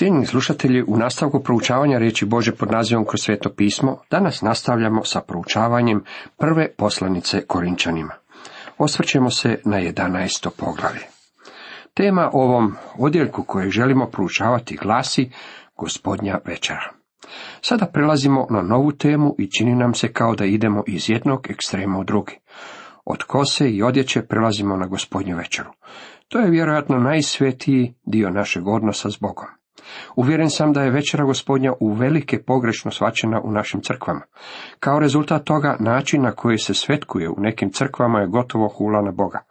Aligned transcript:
Cijenjeni 0.00 0.26
slušatelji, 0.26 0.84
u 0.86 0.96
nastavku 0.96 1.42
proučavanja 1.42 1.98
riječi 1.98 2.26
Bože 2.26 2.52
pod 2.52 2.70
nazivom 2.72 3.04
kroz 3.04 3.20
sveto 3.20 3.50
pismo, 3.56 3.98
danas 4.10 4.42
nastavljamo 4.42 5.04
sa 5.04 5.20
proučavanjem 5.20 6.04
prve 6.38 6.74
poslanice 6.76 7.46
Korinčanima. 7.46 8.14
Osvrćemo 8.78 9.30
se 9.30 9.60
na 9.64 9.76
11. 9.76 10.48
poglavlje. 10.56 11.00
Tema 11.94 12.30
ovom 12.32 12.74
odjeljku 12.98 13.42
koje 13.42 13.70
želimo 13.70 14.06
proučavati 14.06 14.78
glasi 14.82 15.30
Gospodnja 15.76 16.38
večera. 16.44 16.92
Sada 17.60 17.86
prelazimo 17.86 18.46
na 18.50 18.62
novu 18.62 18.92
temu 18.92 19.34
i 19.38 19.50
čini 19.50 19.74
nam 19.74 19.94
se 19.94 20.12
kao 20.12 20.34
da 20.34 20.44
idemo 20.44 20.82
iz 20.86 21.10
jednog 21.10 21.46
ekstrema 21.50 21.98
u 21.98 22.04
drugi. 22.04 22.38
Od 23.04 23.22
kose 23.22 23.70
i 23.70 23.82
odjeće 23.82 24.22
prelazimo 24.22 24.76
na 24.76 24.86
gospodnju 24.86 25.36
večeru. 25.36 25.70
To 26.28 26.38
je 26.38 26.50
vjerojatno 26.50 26.98
najsvetiji 26.98 27.94
dio 28.04 28.30
našeg 28.30 28.68
odnosa 28.68 29.10
s 29.10 29.18
Bogom. 29.20 29.59
Uvjeren 30.16 30.50
sam 30.50 30.72
da 30.72 30.82
je 30.82 30.90
večera 30.90 31.24
gospodnja 31.24 31.72
u 31.80 31.92
velike 31.92 32.42
pogrešno 32.42 32.90
svačena 32.90 33.40
u 33.44 33.52
našim 33.52 33.80
crkvama. 33.80 34.20
Kao 34.80 34.98
rezultat 34.98 35.44
toga, 35.44 35.76
način 35.80 36.22
na 36.22 36.32
koji 36.32 36.58
se 36.58 36.74
svetkuje 36.74 37.28
u 37.28 37.36
nekim 37.38 37.70
crkvama 37.72 38.20
je 38.20 38.26
gotovo 38.26 38.68
hula 38.68 39.02
na 39.02 39.10
Boga. 39.10 39.44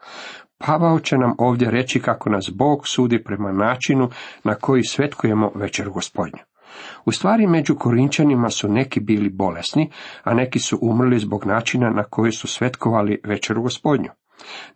Pavao 0.57 0.99
će 0.99 1.17
nam 1.17 1.33
ovdje 1.37 1.71
reći 1.71 2.01
kako 2.01 2.29
nas 2.29 2.49
Bog 2.55 2.87
sudi 2.87 3.23
prema 3.23 3.51
načinu 3.51 4.09
na 4.43 4.55
koji 4.55 4.83
svetkujemo 4.83 5.51
večer 5.55 5.89
gospodnju. 5.89 6.43
U 7.05 7.11
stvari 7.11 7.47
među 7.47 7.75
Korinčanima 7.75 8.49
su 8.49 8.69
neki 8.69 8.99
bili 8.99 9.29
bolesni, 9.29 9.91
a 10.23 10.33
neki 10.33 10.59
su 10.59 10.79
umrli 10.81 11.19
zbog 11.19 11.45
načina 11.45 11.89
na 11.89 12.03
koji 12.03 12.31
su 12.31 12.47
svetkovali 12.47 13.21
večeru 13.23 13.61
gospodnju. 13.61 14.09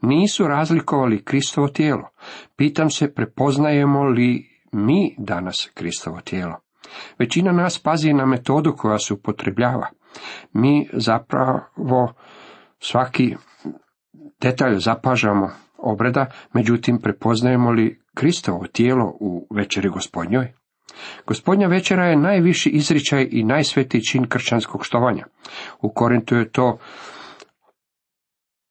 Nisu 0.02 0.48
razlikovali 0.48 1.24
Kristovo 1.24 1.68
tijelo. 1.68 2.10
Pitam 2.56 2.90
se, 2.90 3.14
prepoznajemo 3.14 4.04
li 4.04 4.53
mi 4.74 5.16
danas 5.18 5.70
Kristovo 5.74 6.22
tijelo? 6.22 6.60
Većina 7.20 7.52
nas 7.52 7.80
pazi 7.80 8.14
na 8.14 8.26
metodu 8.26 8.74
koja 8.78 9.00
se 9.00 9.14
upotrebljava. 9.14 9.88
Mi 10.54 10.90
zapravo 10.94 12.14
svaki 12.80 13.36
detalj 14.42 14.78
zapažamo 14.78 15.50
obreda, 15.78 16.26
međutim 16.54 17.00
prepoznajemo 17.02 17.72
li 17.72 18.02
Kristovo 18.14 18.68
tijelo 18.68 19.18
u 19.20 19.48
večeri 19.56 19.90
gospodnjoj? 19.90 20.54
Gospodnja 21.28 21.68
večera 21.68 22.06
je 22.06 22.16
najviši 22.16 22.70
izričaj 22.70 23.28
i 23.32 23.44
najsvetiji 23.44 24.02
čin 24.02 24.28
kršćanskog 24.28 24.86
štovanja. 24.86 25.26
U 25.82 25.90
Korintu 25.90 26.36
je 26.36 26.52
to 26.52 26.78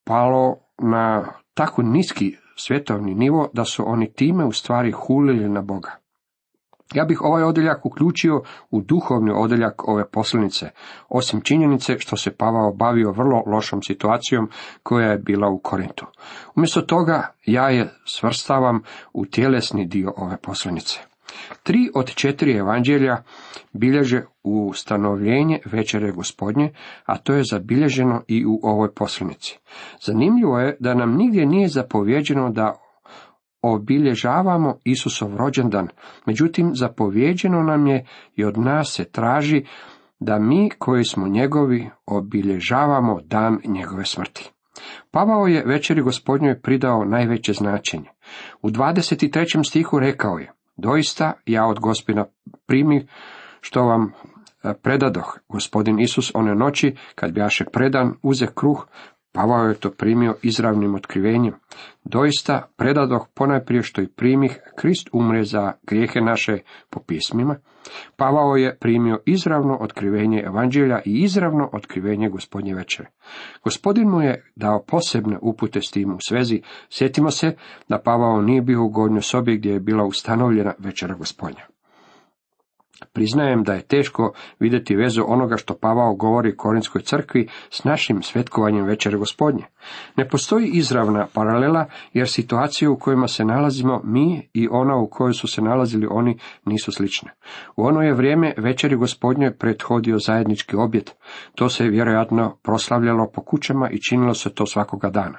palo 0.05 0.56
na 0.78 1.32
tako 1.55 1.82
niski 1.82 2.36
svjetovni 2.66 3.14
nivo 3.14 3.48
da 3.52 3.64
su 3.64 3.84
oni 3.86 4.12
time 4.12 4.44
u 4.44 4.52
stvari 4.52 4.92
hulili 4.92 5.48
na 5.48 5.62
Boga. 5.62 5.91
Ja 6.94 7.05
bih 7.05 7.22
ovaj 7.22 7.42
odjeljak 7.42 7.86
uključio 7.86 8.42
u 8.70 8.80
duhovni 8.80 9.32
odjeljak 9.34 9.88
ove 9.88 10.10
poslanice, 10.10 10.70
osim 11.08 11.40
činjenice 11.40 11.98
što 11.98 12.16
se 12.16 12.36
Pavao 12.36 12.72
bavio 12.72 13.12
vrlo 13.12 13.42
lošom 13.46 13.83
situacijom 13.83 14.50
koja 14.83 15.10
je 15.10 15.18
bila 15.18 15.48
u 15.48 15.58
Korintu. 15.58 16.06
Umjesto 16.55 16.80
toga 16.80 17.34
ja 17.46 17.68
je 17.68 17.94
svrstavam 18.05 18.83
u 19.12 19.27
tjelesni 19.27 19.86
dio 19.86 20.14
ove 20.16 20.36
poslanice. 20.36 21.11
Tri 21.62 21.91
od 21.94 22.14
četiri 22.14 22.52
evanđelja 22.52 23.22
bilježe 23.72 24.22
ustanovljenje 24.42 25.58
večere 25.64 26.12
gospodnje, 26.12 26.72
a 27.06 27.19
to 27.19 27.34
je 27.34 27.44
zabilježeno 27.44 28.22
i 28.28 28.47
u 28.47 28.61
ovoj 28.62 28.94
poslanici. 28.94 29.58
Zanimljivo 30.06 30.58
je 30.58 30.77
da 30.80 30.94
nam 30.94 31.16
nigdje 31.16 31.47
nije 31.47 31.69
zapovjeđeno 31.69 32.50
da 32.50 32.78
obilježavamo 33.62 34.78
Isusov 34.84 35.36
rođendan, 35.36 35.89
međutim 36.27 36.70
zapovjeđeno 36.74 37.62
nam 37.62 37.86
je 37.86 38.06
i 38.36 38.44
od 38.44 38.58
nas 38.58 38.92
se 38.96 39.05
traži 39.05 39.64
da 40.20 40.39
mi 40.39 40.70
koji 40.78 41.05
smo 41.05 41.28
njegovi 41.28 41.91
obilježavamo 42.06 43.20
dan 43.24 43.58
njegove 43.64 44.05
smrti. 44.05 44.50
Pavao 45.11 45.46
je 45.46 45.64
večeri 45.67 46.02
gospodnjoj 46.02 46.61
pridao 46.61 47.05
najveće 47.05 47.52
značenje. 47.52 48.08
U 48.62 48.70
23. 48.70 49.68
stihu 49.68 49.98
rekao 49.98 50.39
je, 50.39 50.52
Doista 50.77 51.33
ja 51.46 51.66
od 51.66 51.80
gospina 51.80 52.24
primi 52.66 53.06
što 53.60 53.83
vam 53.84 54.12
e, 54.64 54.74
predadoh, 54.83 55.38
gospodin 55.48 56.00
Isus 56.00 56.30
one 56.34 56.55
noći, 56.55 56.96
kad 57.14 57.33
bjaše 57.33 57.64
predan, 57.64 58.14
uze 58.22 58.46
kruh, 58.55 58.86
Pavao 59.32 59.68
je 59.68 59.74
to 59.74 59.90
primio 59.90 60.36
izravnim 60.42 60.94
otkrivenjem. 60.94 61.54
Doista 62.04 62.68
predadoh 62.76 63.28
ponajprije 63.34 63.82
što 63.82 64.02
i 64.02 64.08
primih, 64.08 64.60
Krist 64.76 65.08
umre 65.12 65.44
za 65.44 65.72
grijehe 65.82 66.20
naše 66.20 66.58
po 66.90 67.00
pismima. 67.00 67.56
Pavao 68.16 68.56
je 68.56 68.76
primio 68.80 69.18
izravno 69.26 69.78
otkrivenje 69.80 70.42
evanđelja 70.46 71.00
i 71.04 71.22
izravno 71.22 71.70
otkrivenje 71.72 72.28
gospodnje 72.28 72.74
večere. 72.74 73.08
Gospodin 73.64 74.08
mu 74.08 74.20
je 74.22 74.50
dao 74.56 74.82
posebne 74.86 75.38
upute 75.42 75.80
s 75.80 75.90
tim 75.90 76.14
u 76.14 76.18
svezi. 76.28 76.62
Sjetimo 76.90 77.30
se 77.30 77.56
da 77.88 77.98
Pavao 77.98 78.42
nije 78.42 78.62
bio 78.62 78.84
u 78.84 78.88
gornjoj 78.88 79.22
sobi 79.22 79.56
gdje 79.56 79.72
je 79.72 79.80
bila 79.80 80.04
ustanovljena 80.04 80.74
večera 80.78 81.14
gospodnja. 81.14 81.66
Priznajem 83.13 83.63
da 83.63 83.73
je 83.73 83.83
teško 83.83 84.33
vidjeti 84.61 84.96
vezu 84.96 85.24
onoga 85.27 85.57
što 85.57 85.74
Pavao 85.74 86.14
govori 86.14 86.57
Korinskoj 86.57 87.02
crkvi 87.02 87.48
s 87.70 87.85
našim 87.85 88.23
svetkovanjem 88.23 88.85
večere 88.85 89.18
gospodnje. 89.18 89.64
Ne 90.17 90.29
postoji 90.29 90.70
izravna 90.73 91.27
paralela 91.35 91.86
jer 92.12 92.29
situacije 92.29 92.89
u 92.89 92.98
kojima 92.98 93.29
se 93.29 93.45
nalazimo 93.45 94.01
mi 94.05 94.48
i 94.52 94.68
ona 94.70 94.96
u 94.96 95.08
kojoj 95.11 95.33
su 95.33 95.48
se 95.48 95.62
nalazili 95.62 96.07
oni 96.11 96.39
nisu 96.64 96.92
slične. 96.92 97.30
U 97.77 97.85
ono 97.85 98.02
je 98.02 98.14
vrijeme 98.14 98.55
večeri 98.57 98.96
gospodnje 98.96 99.51
prethodio 99.58 100.18
zajednički 100.18 100.77
objed. 100.77 101.11
To 101.55 101.68
se 101.68 101.89
vjerojatno 101.89 102.57
proslavljalo 102.62 103.30
po 103.35 103.42
kućama 103.42 103.91
i 103.91 104.01
činilo 104.01 104.35
se 104.35 104.55
to 104.55 104.67
svakoga 104.67 105.11
dana. 105.11 105.39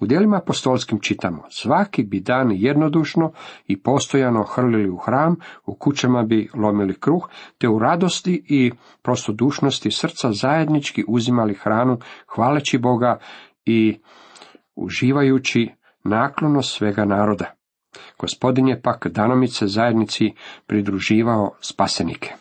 U 0.00 0.06
dijelima 0.06 0.36
apostolskim 0.36 1.00
čitamo, 1.00 1.42
svaki 1.50 2.02
bi 2.02 2.20
dan 2.20 2.52
jednodušno 2.52 3.32
i 3.66 3.82
postojano 3.82 4.42
hrlili 4.44 4.90
u 4.90 4.96
hram, 4.96 5.36
u 5.66 5.74
kućama 5.74 6.22
bi 6.22 6.48
lomili 6.54 6.94
kruh, 6.94 7.28
te 7.58 7.68
u 7.68 7.78
radosti 7.78 8.44
i 8.48 8.72
prostodušnosti 9.02 9.90
srca 9.90 10.32
zajednički 10.32 11.04
uzimali 11.08 11.54
hranu, 11.54 11.98
hvaleći 12.26 12.78
Boga 12.78 13.18
i 13.64 13.98
uživajući 14.76 15.68
naklonost 16.04 16.72
svega 16.72 17.04
naroda. 17.04 17.52
Gospodin 18.18 18.68
je 18.68 18.82
pak 18.82 19.06
danomice 19.06 19.66
zajednici 19.66 20.32
pridruživao 20.66 21.50
spasenike. 21.60 22.32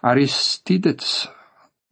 Aristidec 0.00 1.26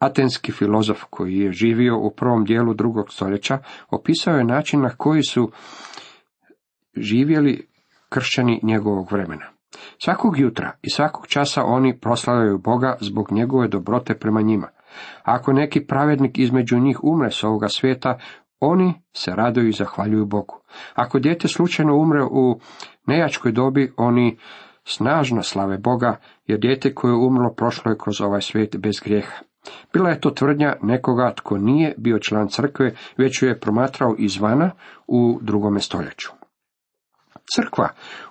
Atenski 0.04 0.52
filozof 0.52 1.04
koji 1.10 1.38
je 1.38 1.52
živio 1.52 1.98
u 1.98 2.10
prvom 2.16 2.44
dijelu 2.44 2.74
drugog 2.74 3.12
stoljeća 3.12 3.58
opisao 3.90 4.36
je 4.36 4.44
način 4.44 4.80
na 4.80 4.90
koji 4.90 5.22
su 5.22 5.50
živjeli 6.96 7.68
kršćani 8.08 8.60
njegovog 8.62 9.12
vremena. 9.12 9.46
Svakog 9.98 10.38
jutra 10.38 10.72
i 10.82 10.90
svakog 10.90 11.26
časa 11.26 11.64
oni 11.64 11.98
proslavljaju 12.00 12.58
Boga 12.58 12.96
zbog 13.00 13.32
njegove 13.32 13.68
dobrote 13.68 14.14
prema 14.14 14.40
njima. 14.40 14.68
Ako 15.22 15.52
neki 15.52 15.86
pravednik 15.86 16.38
između 16.38 16.78
njih 16.78 17.04
umre 17.04 17.30
s 17.30 17.44
ovoga 17.44 17.68
svijeta, 17.68 18.18
oni 18.60 18.94
se 19.12 19.30
raduju 19.34 19.68
i 19.68 19.72
zahvaljuju 19.72 20.26
Bogu. 20.26 20.60
Ako 20.94 21.18
dijete 21.18 21.48
slučajno 21.48 21.96
umre 21.96 22.24
u 22.24 22.60
nejačkoj 23.06 23.52
dobi, 23.52 23.92
oni 23.96 24.38
snažno 24.84 25.42
slave 25.42 25.78
Boga, 25.78 26.16
jer 26.46 26.58
dijete 26.58 26.94
koje 26.94 27.10
je 27.10 27.16
umrlo 27.16 27.54
prošlo 27.56 27.90
je 27.90 27.98
kroz 27.98 28.20
ovaj 28.20 28.40
svijet 28.40 28.76
bez 28.76 29.00
grijeha. 29.04 29.44
Bila 29.92 30.10
je 30.10 30.20
to 30.20 30.30
tvrdnja 30.30 30.76
nekoga 30.82 31.32
tko 31.36 31.58
nije 31.58 31.94
bio 31.98 32.18
član 32.18 32.48
crkve, 32.48 32.94
već 33.16 33.42
ju 33.42 33.48
je 33.48 33.60
promatrao 33.60 34.14
izvana 34.18 34.70
u 35.06 35.38
drugome 35.42 35.80
stoljeću. 35.80 36.30
Crkva 37.54 37.88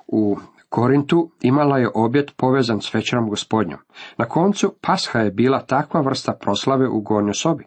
u 0.08 0.38
Korintu 0.70 1.32
imala 1.42 1.78
je 1.78 1.90
objed 1.96 2.32
povezan 2.38 2.82
s 2.82 2.94
večerom 2.94 3.30
gospodnjom. 3.30 3.80
Na 4.18 4.26
koncu 4.26 4.76
pasha 4.82 5.20
je 5.20 5.32
bila 5.32 5.60
takva 5.60 6.02
vrsta 6.02 6.34
proslave 6.42 6.90
u 6.90 7.02
gornjoj 7.02 7.34
sobi. 7.34 7.66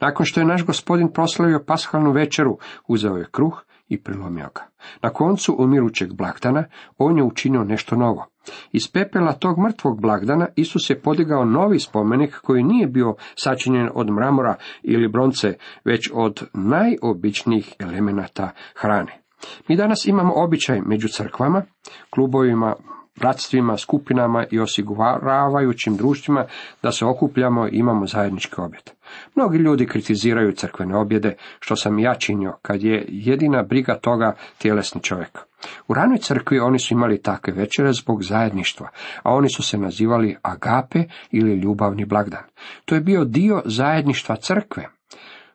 Nakon 0.00 0.26
što 0.26 0.40
je 0.40 0.46
naš 0.46 0.64
gospodin 0.64 1.12
proslavio 1.12 1.64
pashalnu 1.66 2.12
večeru, 2.12 2.58
uzeo 2.86 3.16
je 3.16 3.28
kruh 3.30 3.62
i 3.88 4.02
prilomio 4.02 4.48
ga. 4.54 4.66
Na 5.02 5.10
koncu 5.10 5.56
umirućeg 5.58 6.12
blagdana 6.12 6.64
on 6.98 7.16
je 7.16 7.24
učinio 7.24 7.64
nešto 7.64 7.96
novo. 7.96 8.26
Iz 8.72 8.88
pepela 8.92 9.32
tog 9.32 9.58
mrtvog 9.58 10.00
blagdana 10.00 10.46
Isus 10.56 10.90
je 10.90 11.00
podigao 11.00 11.44
novi 11.44 11.78
spomenik 11.78 12.34
koji 12.34 12.62
nije 12.62 12.86
bio 12.86 13.14
sačinjen 13.34 13.88
od 13.94 14.10
mramora 14.10 14.54
ili 14.82 15.08
bronce, 15.08 15.54
već 15.84 16.10
od 16.14 16.42
najobičnijih 16.52 17.74
elemenata 17.78 18.50
hrane. 18.74 19.22
Mi 19.68 19.76
danas 19.76 20.06
imamo 20.06 20.32
običaj 20.36 20.80
među 20.80 21.08
crkvama, 21.08 21.62
klubovima, 22.10 22.74
bratstvima, 23.20 23.76
skupinama 23.76 24.44
i 24.50 24.60
osiguravajućim 24.60 25.96
društvima 25.96 26.44
da 26.82 26.92
se 26.92 27.04
okupljamo 27.04 27.66
i 27.66 27.70
imamo 27.72 28.06
zajednički 28.06 28.54
objed. 28.58 28.90
Mnogi 29.34 29.58
ljudi 29.58 29.86
kritiziraju 29.86 30.52
crkvene 30.52 30.96
objede, 30.96 31.34
što 31.60 31.76
sam 31.76 31.98
ja 31.98 32.14
činio, 32.14 32.56
kad 32.62 32.82
je 32.82 33.04
jedina 33.08 33.62
briga 33.62 33.94
toga 33.94 34.34
tjelesni 34.58 35.02
čovjek. 35.02 35.47
U 35.88 35.94
ranoj 35.94 36.18
crkvi 36.18 36.58
oni 36.58 36.78
su 36.78 36.94
imali 36.94 37.22
takve 37.22 37.52
večere 37.52 37.92
zbog 37.92 38.22
zajedništva, 38.22 38.88
a 39.22 39.34
oni 39.34 39.48
su 39.48 39.62
se 39.62 39.78
nazivali 39.78 40.36
agape 40.42 41.04
ili 41.30 41.60
ljubavni 41.60 42.04
blagdan. 42.04 42.42
To 42.84 42.94
je 42.94 43.00
bio 43.00 43.24
dio 43.24 43.62
zajedništva 43.64 44.36
crkve, 44.36 44.88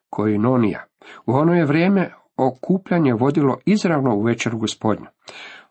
koji 0.10 0.38
nonija. 0.38 0.84
U 1.26 1.34
ono 1.34 1.54
je 1.54 1.66
vrijeme 1.66 2.12
okupljanje 2.38 3.14
vodilo 3.14 3.58
izravno 3.66 4.16
u 4.16 4.24
večeru 4.24 4.58
gospodnju. 4.58 5.06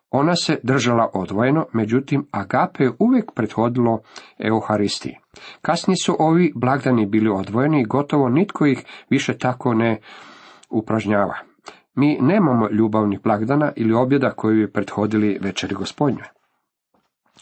Ona 0.09 0.35
se 0.35 0.59
držala 0.63 1.09
odvojeno, 1.13 1.65
međutim 1.73 2.27
agape 2.31 2.83
je 2.83 2.91
uvijek 2.99 3.31
prethodilo 3.35 3.99
Euharistiji. 4.39 5.17
Kasnije 5.61 5.95
su 6.05 6.15
ovi 6.19 6.53
blagdani 6.55 7.05
bili 7.05 7.29
odvojeni 7.29 7.81
i 7.81 7.85
gotovo 7.85 8.29
nitko 8.29 8.65
ih 8.65 8.83
više 9.09 9.37
tako 9.37 9.73
ne 9.73 9.99
upražnjava. 10.69 11.52
Mi 11.95 12.17
nemamo 12.21 12.69
ljubavnih 12.69 13.21
blagdana 13.23 13.71
ili 13.75 13.93
objeda 13.93 14.31
koji 14.31 14.55
bi 14.57 14.71
prethodili 14.71 15.39
večeri 15.41 15.75
gospodnjoj. 15.75 16.27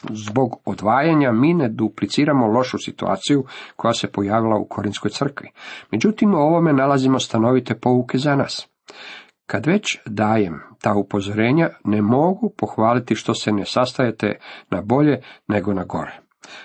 Zbog 0.09 0.61
odvajanja 0.65 1.31
mi 1.31 1.53
ne 1.53 1.69
dupliciramo 1.69 2.47
lošu 2.47 2.77
situaciju 2.77 3.45
koja 3.75 3.93
se 3.93 4.11
pojavila 4.11 4.57
u 4.57 4.65
Korinskoj 4.65 5.11
crkvi. 5.11 5.49
Međutim, 5.91 6.33
u 6.33 6.37
ovome 6.37 6.73
nalazimo 6.73 7.19
stanovite 7.19 7.75
pouke 7.75 8.17
za 8.17 8.35
nas. 8.35 8.67
Kad 9.45 9.65
već 9.65 9.99
dajem 10.05 10.61
ta 10.81 10.93
upozorenja, 10.93 11.69
ne 11.83 12.01
mogu 12.01 12.53
pohvaliti 12.57 13.15
što 13.15 13.33
se 13.33 13.51
ne 13.51 13.65
sastajete 13.65 14.39
na 14.69 14.81
bolje 14.81 15.21
nego 15.47 15.73
na 15.73 15.83
gore. 15.83 16.20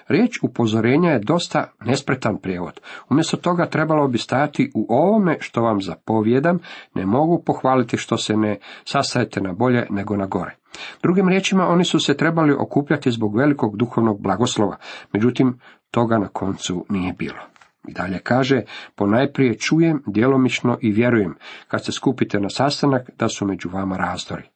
Riječ 0.09 0.39
upozorenja 0.43 1.11
je 1.11 1.19
dosta 1.19 1.73
nespretan 1.85 2.39
prijevod. 2.39 2.81
Umjesto 3.11 3.37
toga 3.37 3.67
trebalo 3.67 4.09
bi 4.09 4.19
stajati 4.19 4.71
u 4.75 4.87
ovome 4.89 5.37
što 5.41 5.63
vam 5.63 5.83
zapovjedam, 5.83 6.59
ne 6.95 7.07
mogu 7.07 7.43
pohvaliti 7.47 7.97
što 7.97 8.17
se 8.17 8.37
ne 8.37 8.59
sastajete 8.85 9.41
na 9.41 9.53
bolje 9.53 9.87
nego 9.91 10.17
na 10.17 10.27
gore. 10.27 10.57
Drugim 11.03 11.29
riječima, 11.29 11.69
oni 11.69 11.85
su 11.85 12.01
se 12.01 12.17
trebali 12.17 12.53
okupljati 12.59 13.11
zbog 13.11 13.37
velikog 13.37 13.77
duhovnog 13.77 14.21
blagoslova, 14.21 14.77
međutim, 15.13 15.59
toga 15.91 16.19
na 16.19 16.29
koncu 16.29 16.87
nije 16.89 17.13
bilo. 17.13 17.41
I 17.89 17.93
dalje 17.93 18.19
kaže, 18.19 18.63
ponajprije 18.95 19.59
čujem, 19.59 20.03
djelomično 20.07 20.79
i 20.81 20.93
vjerujem, 20.93 21.35
kad 21.69 21.85
se 21.85 21.93
skupite 21.93 22.41
na 22.41 22.51
sastanak, 22.51 23.11
da 23.19 23.29
su 23.29 23.47
među 23.47 23.69
vama 23.69 23.97
razdori. 23.97 24.56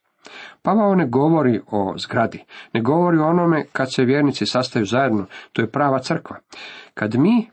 Pavao 0.61 0.95
ne 0.95 1.07
govori 1.07 1.61
o 1.71 1.93
zgradi, 1.97 2.43
ne 2.73 2.81
govori 2.81 3.17
o 3.17 3.27
onome 3.27 3.65
kad 3.71 3.93
se 3.93 4.05
vjernici 4.05 4.45
sastaju 4.45 4.85
zajedno, 4.85 5.25
to 5.53 5.61
je 5.61 5.71
prava 5.71 5.99
crkva. 5.99 6.37
Kad 6.93 7.15
mi 7.15 7.49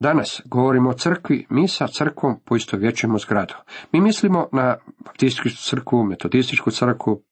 danas 0.00 0.42
govorimo 0.44 0.90
o 0.90 0.94
crkvi, 0.94 1.46
mi 1.50 1.68
sa 1.68 1.86
crkvom 1.86 2.40
poistovjećujemo 2.44 3.18
zgradu. 3.18 3.54
Mi 3.92 4.00
mislimo 4.00 4.48
na 4.52 4.76
baptističku 5.04 5.48
crkvu, 5.48 6.04
metodističku 6.04 6.70
crkvu, 6.70 7.22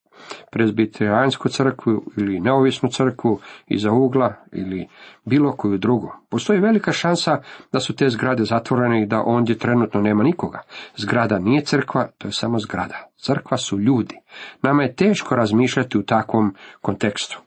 prezbiterijansku 0.52 1.48
crkvu 1.48 2.04
ili 2.16 2.40
neovisnu 2.40 2.88
crkvu 2.88 3.40
iza 3.66 3.92
ugla 3.92 4.34
ili 4.52 4.88
bilo 5.24 5.52
koju 5.52 5.78
drugu. 5.78 6.12
Postoji 6.28 6.60
velika 6.60 6.92
šansa 6.92 7.40
da 7.72 7.80
su 7.80 7.96
te 7.96 8.10
zgrade 8.10 8.44
zatvorene 8.44 9.02
i 9.02 9.06
da 9.06 9.22
ondje 9.26 9.58
trenutno 9.58 10.00
nema 10.00 10.22
nikoga. 10.22 10.62
Zgrada 10.96 11.38
nije 11.38 11.64
crkva, 11.64 12.08
to 12.18 12.28
je 12.28 12.32
samo 12.32 12.58
zgrada. 12.58 13.08
Crkva 13.16 13.56
su 13.56 13.78
ljudi. 13.78 14.14
Nama 14.62 14.82
je 14.82 14.94
teško 14.94 15.36
razmišljati 15.36 15.98
u 15.98 16.02
takvom 16.02 16.54
kontekstu. 16.80 17.40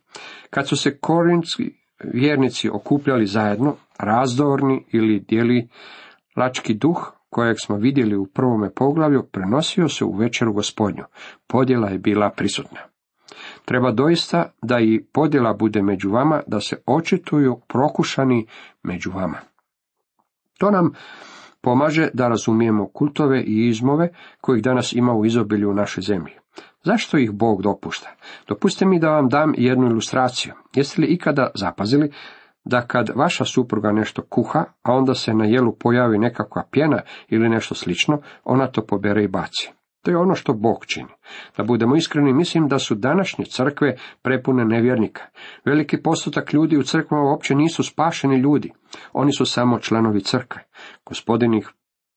Kad 0.50 0.68
su 0.68 0.78
se 0.78 0.98
korinski 0.98 1.82
vjernici 2.04 2.70
okupljali 2.70 3.26
zajedno, 3.26 3.76
razdorni 4.00 4.86
ili 4.92 5.20
dijeli 5.20 5.68
lački 6.36 6.74
duh, 6.74 7.14
kojeg 7.32 7.58
smo 7.60 7.76
vidjeli 7.76 8.16
u 8.16 8.26
prvome 8.26 8.70
poglavlju, 8.74 9.24
prenosio 9.32 9.90
se 9.90 10.06
u 10.06 10.12
večeru 10.12 10.54
gospodnju. 10.54 11.04
Podjela 11.48 11.90
je 11.90 12.00
bila 12.00 12.30
prisutna. 12.30 12.80
Treba 13.66 13.92
doista 13.92 14.52
da 14.62 14.80
i 14.80 15.04
podjela 15.14 15.54
bude 15.54 15.82
među 15.82 16.10
vama, 16.10 16.42
da 16.48 16.60
se 16.60 16.76
očituju 16.86 17.60
prokušani 17.68 18.48
među 18.84 19.12
vama. 19.12 19.38
To 20.58 20.72
nam 20.72 20.92
pomaže 21.62 22.10
da 22.14 22.28
razumijemo 22.28 22.88
kultove 22.88 23.44
i 23.44 23.68
izmove 23.68 24.10
kojih 24.42 24.64
danas 24.64 24.94
ima 24.94 25.14
u 25.14 25.26
izobilju 25.26 25.70
u 25.70 25.74
našoj 25.74 26.02
zemlji. 26.02 26.34
Zašto 26.84 27.18
ih 27.18 27.32
Bog 27.32 27.62
dopušta? 27.62 28.10
Dopustite 28.48 28.86
mi 28.86 29.00
da 29.00 29.10
vam 29.10 29.30
dam 29.30 29.54
jednu 29.58 29.88
ilustraciju. 29.88 30.54
Jeste 30.76 31.02
li 31.02 31.08
ikada 31.08 31.52
zapazili 31.56 32.12
da 32.66 32.82
kad 32.88 33.10
vaša 33.16 33.46
supruga 33.46 33.92
nešto 33.92 34.22
kuha, 34.30 34.64
a 34.84 34.94
onda 34.94 35.16
se 35.16 35.34
na 35.34 35.46
jelu 35.46 35.76
pojavi 35.80 36.18
nekakva 36.18 36.64
pjena 36.72 37.02
ili 37.28 37.50
nešto 37.50 37.76
slično, 37.76 38.22
ona 38.44 38.68
to 38.68 38.86
pobere 38.86 39.24
i 39.24 39.28
baci. 39.28 39.72
To 40.02 40.12
je 40.12 40.18
ono 40.18 40.36
što 40.36 40.54
Bog 40.54 40.86
čini. 40.86 41.10
Da 41.58 41.64
budemo 41.64 41.96
iskreni, 41.96 42.34
mislim 42.34 42.68
da 42.68 42.80
su 42.80 42.96
današnje 42.96 43.46
crkve 43.46 43.96
prepune 44.22 44.66
nevjernika. 44.66 45.24
Veliki 45.66 46.02
postotak 46.02 46.54
ljudi 46.54 46.78
u 46.78 46.84
crkvama 46.84 47.24
uopće 47.24 47.56
nisu 47.56 47.84
spašeni 47.84 48.38
ljudi. 48.38 48.72
Oni 49.14 49.34
su 49.34 49.46
samo 49.46 49.80
članovi 49.80 50.22
crkve. 50.22 50.62
Gospodin 51.06 51.54
ih 51.54 51.70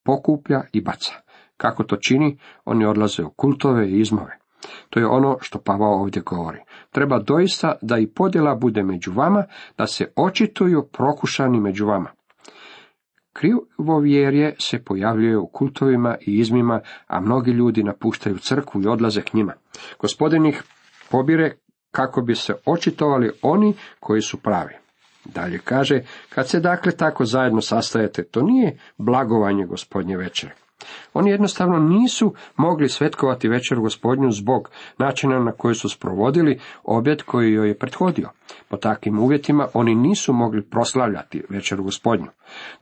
pokuplja 0.04 0.62
i 0.72 0.80
baca. 0.80 1.12
Kako 1.56 1.84
to 1.84 1.96
čini? 1.96 2.38
Oni 2.64 2.86
odlaze 2.86 3.22
u 3.22 3.30
kultove 3.30 3.88
i 3.88 4.00
izmove. 4.00 4.43
To 4.90 5.00
je 5.00 5.06
ono 5.06 5.38
što 5.40 5.58
Pavao 5.58 6.00
ovdje 6.00 6.22
govori. 6.22 6.58
Treba 6.90 7.18
doista 7.18 7.74
da 7.82 7.98
i 7.98 8.06
podjela 8.06 8.54
bude 8.54 8.82
među 8.82 9.12
vama, 9.12 9.44
da 9.78 9.86
se 9.86 10.12
očituju 10.16 10.88
prokušani 10.92 11.60
među 11.60 11.86
vama. 11.86 12.10
Krivovjerje 13.32 14.54
se 14.58 14.84
pojavljuje 14.84 15.38
u 15.38 15.46
kultovima 15.46 16.16
i 16.26 16.38
izmima, 16.38 16.80
a 17.06 17.20
mnogi 17.20 17.50
ljudi 17.50 17.82
napuštaju 17.82 18.38
crkvu 18.38 18.82
i 18.82 18.86
odlaze 18.86 19.22
k 19.22 19.34
njima. 19.34 19.52
Gospodin 19.98 20.46
ih 20.46 20.62
pobire 21.10 21.56
kako 21.90 22.22
bi 22.22 22.34
se 22.34 22.54
očitovali 22.66 23.30
oni 23.42 23.74
koji 24.00 24.22
su 24.22 24.36
pravi. 24.36 24.74
Dalje 25.24 25.58
kaže, 25.58 26.02
kad 26.28 26.48
se 26.48 26.60
dakle 26.60 26.92
tako 26.92 27.24
zajedno 27.24 27.60
sastajete, 27.60 28.24
to 28.24 28.42
nije 28.42 28.78
blagovanje 28.98 29.66
gospodnje 29.66 30.16
večere. 30.16 30.54
Oni 31.12 31.30
jednostavno 31.30 31.78
nisu 31.78 32.34
mogli 32.56 32.88
svetkovati 32.88 33.48
večer 33.48 33.80
gospodnju 33.80 34.30
zbog 34.30 34.70
načina 34.98 35.38
na 35.38 35.52
koji 35.52 35.74
su 35.74 35.88
sprovodili 35.88 36.60
objed 36.84 37.22
koji 37.22 37.52
joj 37.52 37.68
je 37.68 37.78
prethodio. 37.78 38.30
Po 38.68 38.76
takvim 38.76 39.18
uvjetima 39.18 39.68
oni 39.74 39.94
nisu 39.94 40.32
mogli 40.32 40.62
proslavljati 40.70 41.42
večer 41.48 41.80
gospodnju. 41.80 42.28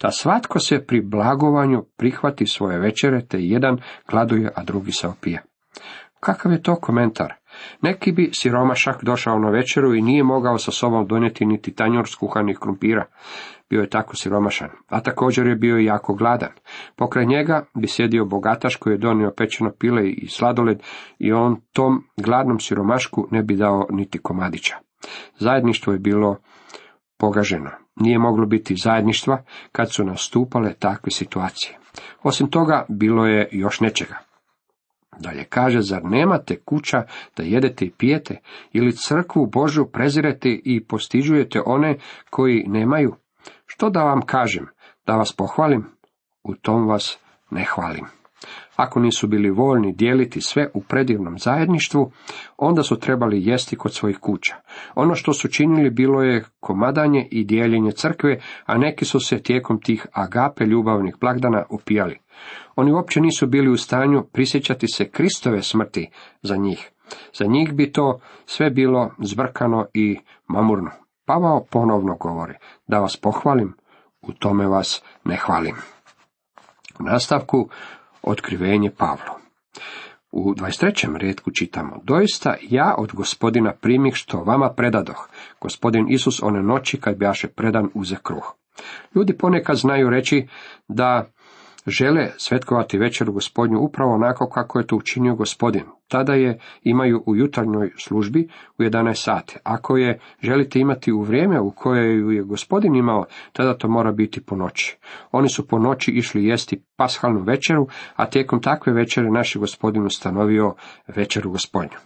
Da 0.01 0.11
svatko 0.11 0.59
se 0.59 0.87
pri 0.87 1.01
blagovanju 1.01 1.85
prihvati 1.97 2.47
svoje 2.47 2.79
večere, 2.79 3.27
te 3.27 3.39
jedan 3.41 3.79
gladuje, 4.09 4.53
a 4.57 4.65
drugi 4.65 4.93
se 4.93 5.09
opija. 5.09 5.43
Kakav 6.21 6.53
je 6.53 6.63
to 6.63 6.77
komentar? 6.77 7.42
Neki 7.83 8.13
bi 8.13 8.31
siromašak 8.33 9.05
došao 9.05 9.39
na 9.39 9.51
večeru 9.51 9.95
i 9.95 10.03
nije 10.03 10.23
mogao 10.23 10.59
sa 10.59 10.71
sobom 10.71 11.07
donijeti 11.07 11.47
niti 11.47 11.75
tanjur 11.75 12.09
skuhanih 12.09 12.59
krumpira 12.59 13.05
bio 13.73 13.81
je 13.81 13.91
tako 13.91 14.17
siromašan, 14.17 14.69
a 14.89 15.01
također 15.01 15.47
je 15.47 15.57
bio 15.57 15.77
jako 15.77 16.15
gladan. 16.15 16.53
Pokraj 16.97 17.27
njega 17.27 17.67
bi 17.75 17.89
sjedio 17.89 18.25
bogataš 18.25 18.77
koji 18.77 18.95
je 18.95 18.99
donio 18.99 19.33
pečeno 19.37 19.71
pile 19.79 20.11
i 20.11 20.29
sladoled 20.29 20.83
i 21.19 21.33
on 21.33 21.61
tom 21.73 22.05
gladnom 22.17 22.61
siromašku 22.61 23.29
ne 23.31 23.43
bi 23.43 23.57
dao 23.57 23.87
niti 23.91 24.19
komadića. 24.19 24.77
Zajedništvo 25.39 25.93
je 25.93 25.99
bilo 25.99 26.37
pogaženo. 27.19 27.71
Nije 27.97 28.19
moglo 28.19 28.47
biti 28.47 28.77
zajedništva 28.77 29.43
kad 29.73 29.93
su 29.93 30.05
nastupale 30.05 30.75
takve 30.75 31.11
situacije. 31.11 31.79
Osim 32.23 32.51
toga, 32.51 32.87
bilo 32.89 33.27
je 33.27 33.49
još 33.53 33.81
nečega. 33.81 34.32
Dalje 35.19 35.45
kaže, 35.45 35.81
zar 35.81 36.05
nemate 36.05 36.57
kuća 36.57 37.03
da 37.37 37.43
jedete 37.43 37.85
i 37.85 37.91
pijete, 37.91 38.41
ili 38.73 38.97
crkvu 38.97 39.47
Božu 39.47 39.87
prezirete 39.87 40.49
i 40.65 40.85
postiđujete 40.85 41.61
one 41.67 41.97
koji 42.31 42.65
nemaju? 42.67 43.15
Što 43.67 43.91
da 43.91 44.05
vam 44.05 44.23
kažem? 44.23 44.67
Da 45.07 45.17
vas 45.17 45.33
pohvalim? 45.37 45.85
U 46.43 46.55
tom 46.55 46.89
vas 46.89 47.19
ne 47.51 47.65
hvalim. 47.65 48.22
Ako 48.77 49.01
nisu 49.01 49.27
bili 49.27 49.51
voljni 49.51 49.93
dijeliti 49.93 50.41
sve 50.41 50.71
u 50.75 50.83
predivnom 50.83 51.39
zajedništvu, 51.39 52.11
onda 52.57 52.83
su 52.83 52.99
trebali 52.99 53.47
jesti 53.47 53.77
kod 53.77 53.95
svojih 53.95 54.19
kuća. 54.19 54.57
Ono 54.95 55.15
što 55.15 55.33
su 55.33 55.49
činili 55.49 55.91
bilo 55.91 56.23
je 56.23 56.45
komadanje 56.61 57.29
i 57.31 57.45
dijeljenje 57.45 57.93
crkve, 57.93 58.41
a 58.67 58.79
neki 58.79 59.05
su 59.05 59.21
se 59.21 59.43
tijekom 59.43 59.81
tih 59.81 60.07
agape 60.13 60.65
ljubavnih 60.65 61.15
blagdana 61.21 61.65
upijali. 61.71 62.19
Oni 62.77 62.93
uopće 62.93 63.21
nisu 63.21 63.47
bili 63.47 63.71
u 63.71 63.77
stanju 63.77 64.25
prisjećati 64.33 64.87
se 64.89 65.09
Kristove 65.11 65.63
smrti 65.63 66.11
za 66.43 66.57
njih. 66.57 66.91
Za 67.35 67.45
njih 67.45 67.73
bi 67.73 67.93
to 67.93 68.21
sve 68.47 68.71
bilo 68.71 69.11
zbrkano 69.19 69.87
i 69.95 70.19
mamurno. 70.47 70.91
Pavao 71.27 71.65
ponovno 71.71 72.17
govori, 72.17 72.55
da 72.87 72.99
vas 72.99 73.17
pohvalim, 73.17 73.75
u 74.23 74.33
tome 74.33 74.67
vas 74.67 75.03
ne 75.25 75.37
hvalim. 75.37 75.77
U 77.01 77.03
nastavku 77.03 77.69
otkrivenje 78.23 78.91
Pavlo. 78.91 79.39
U 80.33 80.55
23. 80.55 81.17
redku 81.17 81.51
čitamo, 81.51 82.01
doista 82.05 82.55
ja 82.63 82.95
od 82.99 83.13
gospodina 83.13 83.73
primih 83.81 84.15
što 84.15 84.45
vama 84.45 84.73
predadoh, 84.73 85.29
gospodin 85.61 86.07
Isus 86.09 86.43
one 86.43 86.63
noći 86.63 87.01
kad 87.01 87.17
bjaše 87.17 87.49
predan 87.49 87.89
uze 87.95 88.17
kruh. 88.23 88.55
Ljudi 89.15 89.37
ponekad 89.39 89.77
znaju 89.77 90.11
reći 90.11 90.47
da 90.89 91.27
žele 91.87 92.31
svetkovati 92.37 92.99
večeru 92.99 93.33
gospodnju 93.33 93.79
upravo 93.79 94.15
onako 94.15 94.49
kako 94.49 94.79
je 94.79 94.87
to 94.87 94.97
učinio 94.97 95.35
gospodin. 95.35 95.83
Tada 96.09 96.35
je 96.35 96.59
imaju 96.83 97.23
u 97.27 97.37
jutarnjoj 97.37 97.93
službi 97.99 98.49
u 98.79 98.83
11 98.83 99.15
sati. 99.15 99.57
Ako 99.63 99.97
je 99.97 100.19
želite 100.43 100.79
imati 100.79 101.13
u 101.13 101.21
vrijeme 101.23 101.61
u 101.61 101.71
koje 101.71 102.15
ju 102.17 102.31
je 102.31 102.43
gospodin 102.43 102.95
imao, 102.95 103.25
tada 103.53 103.79
to 103.79 103.89
mora 103.89 104.13
biti 104.13 104.41
po 104.41 104.57
noći. 104.57 104.97
Oni 105.33 105.49
su 105.49 105.69
po 105.69 105.79
noći 105.79 106.11
išli 106.11 106.45
jesti 106.45 106.85
pashalnu 106.97 107.41
večeru, 107.43 107.89
a 108.17 108.27
tijekom 108.27 108.63
takve 108.63 108.93
večere 108.93 109.31
naš 109.31 109.57
gospodin 109.57 110.07
ustanovio 110.07 110.75
večeru 111.17 111.51
gospodnju. 111.51 111.99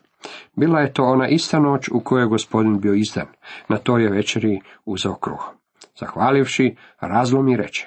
Bila 0.56 0.80
je 0.80 0.92
to 0.92 1.04
ona 1.04 1.28
ista 1.28 1.59
noć 1.61 1.88
u 1.88 2.00
kojoj 2.00 2.23
je 2.23 2.28
gospodin 2.28 2.80
bio 2.80 2.95
izdan. 2.95 3.26
Na 3.68 3.76
to 3.78 3.99
je 3.99 4.11
večeri 4.11 4.61
uzeo 4.85 5.14
kruh. 5.14 5.50
Zahvalivši, 5.99 6.76
razlomi 7.00 7.56
reče, 7.56 7.87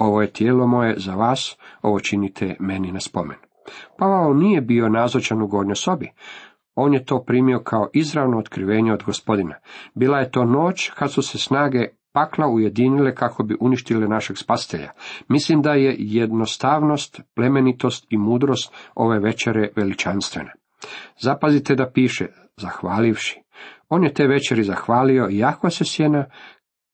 ovo 0.00 0.22
je 0.22 0.32
tijelo 0.32 0.66
moje 0.66 0.94
za 0.98 1.14
vas, 1.14 1.56
ovo 1.82 2.00
činite 2.00 2.56
meni 2.60 2.92
na 2.92 3.00
spomen. 3.00 3.36
Pavao 3.98 4.34
nije 4.34 4.60
bio 4.60 4.88
nazočan 4.88 5.42
u 5.42 5.46
gornjoj 5.46 5.76
sobi. 5.76 6.10
On 6.74 6.94
je 6.94 7.04
to 7.04 7.24
primio 7.24 7.62
kao 7.62 7.88
izravno 7.92 8.38
otkrivenje 8.38 8.92
od 8.92 9.02
gospodina. 9.02 9.54
Bila 9.94 10.18
je 10.18 10.30
to 10.30 10.44
noć 10.44 10.90
kad 10.94 11.12
su 11.12 11.22
se 11.22 11.38
snage 11.38 11.88
pakla 12.12 12.48
ujedinile 12.48 13.14
kako 13.14 13.42
bi 13.42 13.56
uništile 13.60 14.08
našeg 14.08 14.38
spastelja. 14.38 14.92
Mislim 15.28 15.62
da 15.62 15.72
je 15.72 15.96
jednostavnost, 15.98 17.20
plemenitost 17.34 18.06
i 18.10 18.16
mudrost 18.16 18.74
ove 18.94 19.18
večere 19.18 19.68
veličanstvena. 19.76 20.50
Zapazite 21.18 21.74
da 21.74 21.90
piše, 21.90 22.26
zahvalivši. 22.56 23.42
On 23.88 24.04
je 24.04 24.14
te 24.14 24.26
večeri 24.26 24.64
zahvalio, 24.64 25.28
iako 25.30 25.70
se 25.70 25.84
sjena 25.84 26.24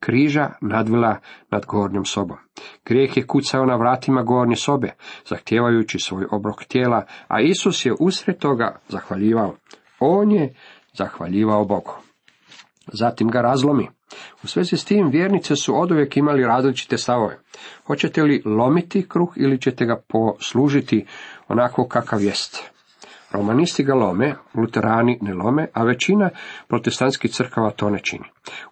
križa 0.07 0.51
nadvila 0.61 1.17
nad 1.51 1.67
gornjom 1.67 2.05
sobom. 2.05 2.37
Grijeh 2.85 3.17
je 3.17 3.27
kucao 3.27 3.67
na 3.67 3.77
vratima 3.77 4.23
gornje 4.23 4.57
sobe, 4.57 4.93
zahtijevajući 5.29 5.99
svoj 5.99 6.27
obrok 6.31 6.65
tijela, 6.65 7.05
a 7.29 7.41
Isus 7.41 7.87
je 7.87 7.95
usred 8.01 8.39
toga 8.39 8.79
zahvaljivao. 8.89 9.55
On 10.01 10.33
je 10.33 10.55
zahvaljivao 10.93 11.65
Bogu. 11.65 11.93
Zatim 12.93 13.29
ga 13.29 13.41
razlomi. 13.41 13.89
U 14.43 14.47
svezi 14.47 14.77
s 14.77 14.85
tim 14.85 15.09
vjernice 15.11 15.57
su 15.57 15.81
oduvijek 15.81 16.17
imali 16.17 16.43
različite 16.43 16.99
stavove. 16.99 17.39
Hoćete 17.87 18.23
li 18.23 18.43
lomiti 18.45 19.09
kruh 19.09 19.33
ili 19.37 19.61
ćete 19.61 19.85
ga 19.85 20.03
poslužiti 20.09 21.07
onako 21.49 21.89
kakav 21.89 22.23
jest? 22.23 22.75
Romanisti 23.37 23.85
ga 23.85 23.95
lome, 23.95 24.35
luterani 24.55 25.19
ne 25.21 25.35
lome, 25.35 25.66
a 25.73 25.85
većina 25.85 26.31
protestantskih 26.69 27.31
crkava 27.31 27.71
to 27.71 27.90
ne 27.90 27.99
čini. 27.99 28.25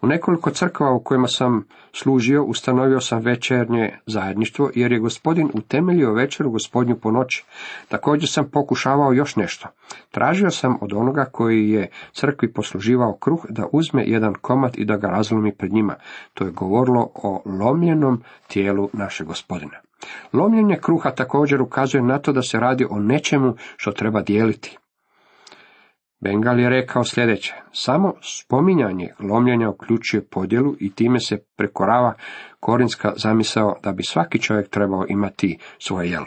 U 0.03 0.07
nekoliko 0.07 0.51
crkava 0.51 0.93
u 0.93 1.01
kojima 1.01 1.29
sam 1.29 1.67
služio 1.93 2.45
ustanovio 2.45 3.01
sam 3.01 3.23
večernje 3.23 3.99
zajedništvo, 4.07 4.71
jer 4.75 4.93
je 4.93 4.99
gospodin 4.99 5.51
utemeljio 5.55 6.13
večeru 6.13 6.51
gospodnju 6.51 6.97
po 6.97 7.11
noći. 7.11 7.45
Također 7.89 8.29
sam 8.29 8.51
pokušavao 8.51 9.13
još 9.13 9.37
nešto. 9.37 9.69
Tražio 10.11 10.51
sam 10.51 10.77
od 10.81 10.93
onoga 10.93 11.25
koji 11.25 11.71
je 11.71 11.91
crkvi 12.13 12.53
posluživao 12.53 13.17
kruh 13.17 13.47
da 13.49 13.67
uzme 13.73 14.05
jedan 14.07 14.35
komad 14.35 14.75
i 14.77 14.85
da 14.85 14.97
ga 14.97 15.09
razlomi 15.09 15.55
pred 15.55 15.73
njima. 15.73 15.95
To 16.35 16.45
je 16.45 16.51
govorilo 16.51 17.11
o 17.15 17.43
lomljenom 17.45 18.23
tijelu 18.49 18.91
našeg 18.93 19.27
gospodina. 19.27 19.77
Lomljenje 20.33 20.79
kruha 20.83 21.11
također 21.11 21.63
ukazuje 21.63 22.03
na 22.03 22.19
to 22.19 22.33
da 22.33 22.43
se 22.43 22.61
radi 22.61 22.87
o 22.91 22.99
nečemu 22.99 23.55
što 23.77 23.93
treba 23.93 24.21
dijeliti. 24.23 24.79
Bengal 26.21 26.61
je 26.61 26.69
rekao 26.69 27.05
sljedeće, 27.05 27.55
samo 27.73 28.15
spominjanje 28.23 29.09
lomljenja 29.21 29.71
uključuje 29.71 30.27
podjelu 30.31 30.75
i 30.81 30.93
time 30.95 31.21
se 31.21 31.39
prekorava 31.57 32.15
korinska 32.61 33.13
zamisao 33.17 33.77
da 33.83 33.93
bi 33.93 34.03
svaki 34.03 34.39
čovjek 34.39 34.69
trebao 34.69 35.05
imati 35.09 35.59
svoje 35.79 36.11
jelo. 36.11 36.27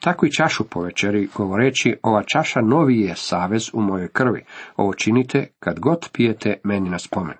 Tako 0.00 0.26
i 0.26 0.32
čašu 0.32 0.64
po 0.64 0.80
večeri, 0.80 1.28
govoreći, 1.34 1.96
ova 2.02 2.22
čaša 2.22 2.60
novi 2.60 3.00
je 3.00 3.14
savez 3.16 3.70
u 3.72 3.80
mojoj 3.80 4.08
krvi, 4.08 4.44
ovo 4.76 4.94
činite 4.94 5.46
kad 5.58 5.80
god 5.80 6.08
pijete 6.12 6.60
meni 6.64 6.90
na 6.90 6.98
spomen. 6.98 7.36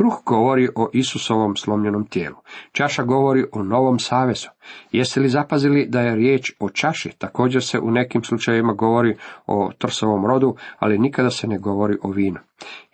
Kruh 0.00 0.22
govori 0.26 0.68
o 0.76 0.88
Isusovom 0.92 1.56
slomljenom 1.56 2.06
tijelu. 2.06 2.36
Čaša 2.72 3.02
govori 3.02 3.44
o 3.52 3.62
novom 3.62 3.98
savezu. 3.98 4.48
Jeste 4.92 5.20
li 5.20 5.28
zapazili 5.28 5.86
da 5.88 6.00
je 6.00 6.14
riječ 6.16 6.52
o 6.58 6.70
čaši? 6.70 7.12
Također 7.18 7.64
se 7.64 7.78
u 7.78 7.90
nekim 7.90 8.24
slučajevima 8.24 8.72
govori 8.72 9.16
o 9.46 9.70
trsovom 9.78 10.26
rodu, 10.26 10.56
ali 10.78 10.98
nikada 10.98 11.30
se 11.30 11.46
ne 11.46 11.58
govori 11.58 11.96
o 12.02 12.10
vinu. 12.10 12.38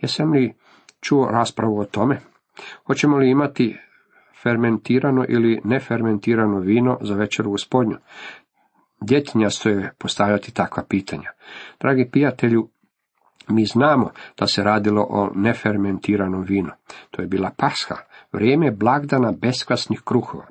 Jesam 0.01 0.33
li 0.33 0.55
čuo 1.01 1.29
raspravu 1.31 1.79
o 1.79 1.85
tome? 1.85 2.21
Hoćemo 2.87 3.17
li 3.17 3.31
imati 3.31 3.77
fermentirano 4.43 5.25
ili 5.29 5.61
nefermentirano 5.65 6.59
vino 6.59 6.99
za 7.01 7.15
večeru 7.15 7.51
gospodnju? 7.51 7.97
Djetinjasto 9.01 9.69
je 9.69 9.93
postavljati 9.99 10.55
takva 10.55 10.83
pitanja. 10.89 11.31
Dragi 11.81 12.09
prijatelju, 12.11 12.69
mi 13.49 13.65
znamo 13.65 14.11
da 14.39 14.47
se 14.47 14.63
radilo 14.63 15.07
o 15.11 15.31
nefermentiranom 15.35 16.43
vinu. 16.43 16.71
To 17.11 17.23
je 17.23 17.29
bila 17.29 17.51
pasha, 17.57 17.95
vrijeme 18.33 18.71
blagdana 18.71 19.33
beskvasnih 19.33 20.01
kruhova. 20.05 20.47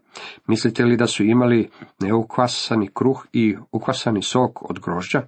Mislite 0.47 0.85
li 0.85 0.97
da 0.97 1.07
su 1.07 1.23
imali 1.23 1.69
neukvasani 1.99 2.89
kruh 2.93 3.25
i 3.33 3.57
ukvasani 3.71 4.21
sok 4.21 4.69
od 4.69 4.79
grožđa? 4.79 5.21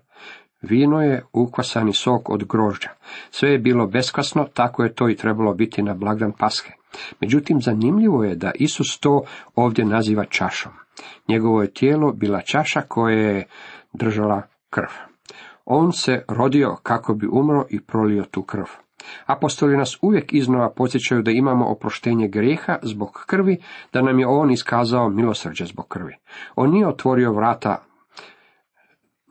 Vino 0.61 1.01
je 1.01 1.25
ukvasani 1.33 1.93
sok 1.93 2.29
od 2.29 2.43
grožđa. 2.43 2.89
Sve 3.31 3.49
je 3.49 3.59
bilo 3.59 3.87
beskvasno, 3.87 4.47
tako 4.53 4.83
je 4.83 4.93
to 4.93 5.09
i 5.09 5.15
trebalo 5.15 5.53
biti 5.53 5.83
na 5.83 5.93
blagdan 5.93 6.31
pashe. 6.39 6.71
Međutim, 7.21 7.61
zanimljivo 7.61 8.23
je 8.23 8.35
da 8.35 8.51
Isus 8.55 8.99
to 8.99 9.23
ovdje 9.55 9.85
naziva 9.85 10.25
čašom. 10.25 10.71
Njegovo 11.27 11.61
je 11.61 11.73
tijelo 11.73 12.11
bila 12.11 12.41
čaša 12.41 12.81
koja 12.81 13.17
je 13.17 13.47
držala 13.93 14.41
krv. 14.69 15.16
On 15.69 15.91
se 15.91 16.23
rodio 16.27 16.75
kako 16.83 17.13
bi 17.13 17.27
umro 17.31 17.65
i 17.69 17.81
prolio 17.81 18.23
tu 18.23 18.43
krv. 18.43 18.63
Apostoli 19.25 19.77
nas 19.77 19.97
uvijek 20.01 20.33
iznova 20.33 20.69
podsjećaju 20.69 21.21
da 21.21 21.31
imamo 21.31 21.65
oproštenje 21.65 22.27
grijeha 22.27 22.77
zbog 22.81 23.23
krvi, 23.25 23.57
da 23.93 24.01
nam 24.01 24.19
je 24.19 24.27
on 24.27 24.51
iskazao 24.51 25.09
milosrđe 25.09 25.65
zbog 25.65 25.87
krvi. 25.87 26.15
On 26.55 26.71
nije 26.71 26.87
otvorio 26.87 27.33
vrata 27.33 27.83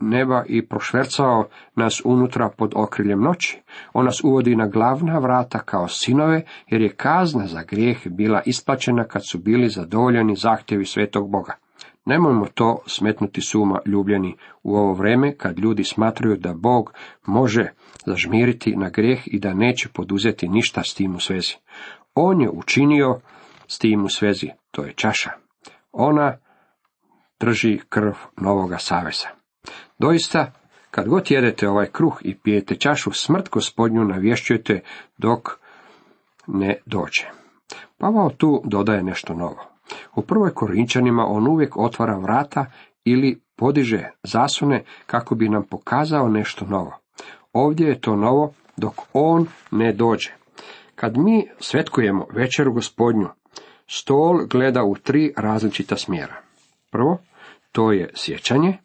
neba 0.01 0.45
i 0.47 0.67
prošvercao 0.67 1.49
nas 1.77 2.03
unutra 2.05 2.51
pod 2.59 2.73
okriljem 2.77 3.21
noći. 3.21 3.63
On 3.93 4.05
nas 4.05 4.25
uvodi 4.25 4.57
na 4.57 4.67
glavna 4.67 5.19
vrata 5.19 5.59
kao 5.59 5.89
sinove, 5.89 6.43
jer 6.67 6.81
je 6.81 6.95
kazna 6.97 7.47
za 7.47 7.63
grijeh 7.63 7.99
bila 8.07 8.43
isplaćena 8.47 9.05
kad 9.05 9.23
su 9.29 9.39
bili 9.39 9.69
zadovoljeni 9.69 10.37
zahtjevi 10.37 10.85
svetog 10.85 11.31
Boga. 11.31 11.66
Nemojmo 12.07 12.47
to 12.55 12.79
smetnuti 12.87 13.41
suma 13.41 13.81
ljubljeni 13.87 14.37
u 14.63 14.77
ovo 14.77 14.93
vrijeme 14.93 15.37
kad 15.37 15.59
ljudi 15.59 15.85
smatraju 15.85 16.37
da 16.37 16.55
Bog 16.55 16.93
može 17.27 17.73
zažmiriti 18.07 18.77
na 18.77 18.89
grijeh 18.89 19.21
i 19.27 19.39
da 19.39 19.55
neće 19.55 19.89
poduzeti 19.89 20.49
ništa 20.49 20.83
s 20.83 20.95
tim 20.95 21.15
u 21.15 21.21
svezi. 21.21 21.55
On 22.15 22.41
je 22.41 22.51
učinio 22.51 23.21
s 23.69 23.79
tim 23.79 24.05
u 24.05 24.09
svezi, 24.09 24.51
to 24.71 24.85
je 24.85 24.93
čaša. 24.93 25.31
Ona 25.93 26.37
drži 27.41 27.81
krv 27.89 28.13
novoga 28.37 28.79
saveza. 28.79 29.29
Doista, 29.99 30.53
kad 30.91 31.09
god 31.09 31.31
jedete 31.31 31.69
ovaj 31.69 31.87
kruh 31.87 32.19
i 32.21 32.39
pijete 32.39 32.75
čašu, 32.75 33.13
smrt 33.13 33.51
gospodnju 33.51 34.05
navješćujete 34.05 34.81
dok 35.19 35.49
ne 36.47 36.77
dođe. 36.87 37.27
Pavao 37.99 38.31
tu 38.31 38.63
dodaje 38.65 39.03
nešto 39.03 39.35
novo. 39.35 39.76
U 40.15 40.23
prvoj 40.23 40.51
Korinčanima 40.55 41.27
on 41.27 41.49
uvijek 41.49 41.77
otvara 41.77 42.19
vrata 42.19 42.67
ili 43.05 43.41
podiže 43.57 44.11
zasune 44.23 44.85
kako 45.07 45.35
bi 45.35 45.49
nam 45.49 45.63
pokazao 45.63 46.29
nešto 46.29 46.67
novo. 46.67 46.99
Ovdje 47.53 47.89
je 47.89 48.01
to 48.01 48.17
novo 48.17 48.53
dok 48.77 48.95
on 49.13 49.47
ne 49.71 49.93
dođe. 49.93 50.31
Kad 50.95 51.17
mi 51.17 51.49
svetkujemo 51.61 52.27
večeru 52.33 52.73
gospodnju, 52.73 53.29
stol 53.87 54.47
gleda 54.47 54.85
u 54.85 54.95
tri 54.95 55.33
različita 55.37 55.97
smjera. 55.97 56.37
Prvo, 56.91 57.19
to 57.73 57.93
je 57.93 58.11
sjećanje. 58.15 58.79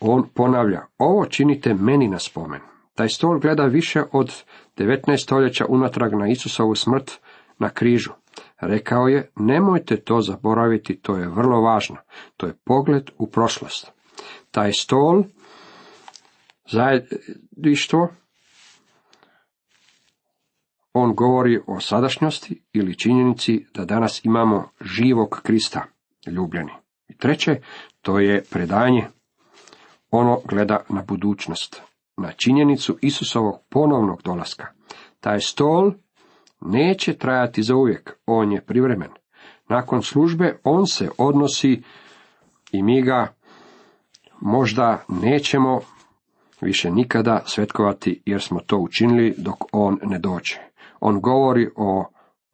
On 0.00 0.28
ponavlja, 0.34 0.80
ovo 0.98 1.26
činite 1.26 1.74
meni 1.74 2.08
na 2.08 2.18
spomen. 2.18 2.60
Taj 2.94 3.08
stol 3.08 3.38
gleda 3.38 3.64
više 3.64 4.02
od 4.12 4.42
19 4.76 5.22
stoljeća 5.22 5.66
unatrag 5.68 6.12
na 6.14 6.28
Isusovu 6.28 6.74
smrt 6.74 7.12
na 7.58 7.68
križu. 7.70 8.10
Rekao 8.60 9.08
je, 9.08 9.30
nemojte 9.36 9.96
to 9.96 10.20
zaboraviti, 10.20 11.00
to 11.00 11.16
je 11.16 11.28
vrlo 11.28 11.60
važno. 11.60 11.96
To 12.36 12.46
je 12.46 12.56
pogled 12.64 13.10
u 13.18 13.30
prošlost. 13.30 13.92
Taj 14.50 14.72
stol, 14.72 15.22
zajedništvo, 16.70 18.08
on 20.92 21.14
govori 21.14 21.60
o 21.66 21.80
sadašnjosti 21.80 22.62
ili 22.72 22.98
činjenici 22.98 23.66
da 23.74 23.84
danas 23.84 24.24
imamo 24.24 24.70
živog 24.80 25.40
Krista, 25.42 25.84
ljubljeni. 26.26 26.72
I 27.08 27.16
treće, 27.18 27.60
to 28.02 28.18
je 28.18 28.44
predanje. 28.50 29.08
Ono 30.10 30.40
gleda 30.44 30.84
na 30.88 31.02
budućnost, 31.02 31.82
na 32.16 32.32
činjenicu 32.32 32.98
Isusovog 33.02 33.54
ponovnog 33.68 34.22
dolaska. 34.22 34.66
Taj 35.20 35.40
stol 35.40 35.92
neće 36.60 37.18
trajati 37.18 37.62
za 37.62 37.76
uvijek, 37.76 38.16
on 38.26 38.52
je 38.52 38.60
privremen. 38.60 39.10
Nakon 39.68 40.02
službe 40.02 40.58
on 40.64 40.86
se 40.86 41.08
odnosi 41.18 41.82
i 42.72 42.82
mi 42.82 43.02
ga 43.02 43.34
možda 44.40 45.04
nećemo 45.08 45.80
više 46.60 46.90
nikada 46.90 47.42
svetkovati 47.46 48.22
jer 48.26 48.42
smo 48.42 48.60
to 48.60 48.78
učinili 48.78 49.34
dok 49.38 49.56
on 49.72 49.98
ne 50.02 50.18
dođe. 50.18 50.56
On 51.00 51.20
govori 51.20 51.68
o 51.76 52.04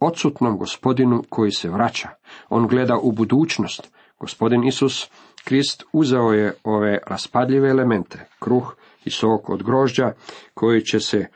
odsutnom 0.00 0.58
gospodinu 0.58 1.22
koji 1.28 1.50
se 1.50 1.70
vraća. 1.70 2.08
On 2.48 2.66
gleda 2.66 2.98
u 3.02 3.12
budućnost. 3.12 3.92
Gospodin 4.18 4.64
Isus 4.64 5.10
Krist 5.44 5.84
uzeo 5.92 6.32
je 6.32 6.54
ove 6.64 6.98
raspadljive 7.06 7.68
elemente, 7.68 8.28
kruh 8.40 8.74
i 9.04 9.10
sok 9.10 9.48
od 9.50 9.62
grožđa, 9.62 10.12
koji 10.54 10.80
će 10.80 11.00
se 11.00 11.26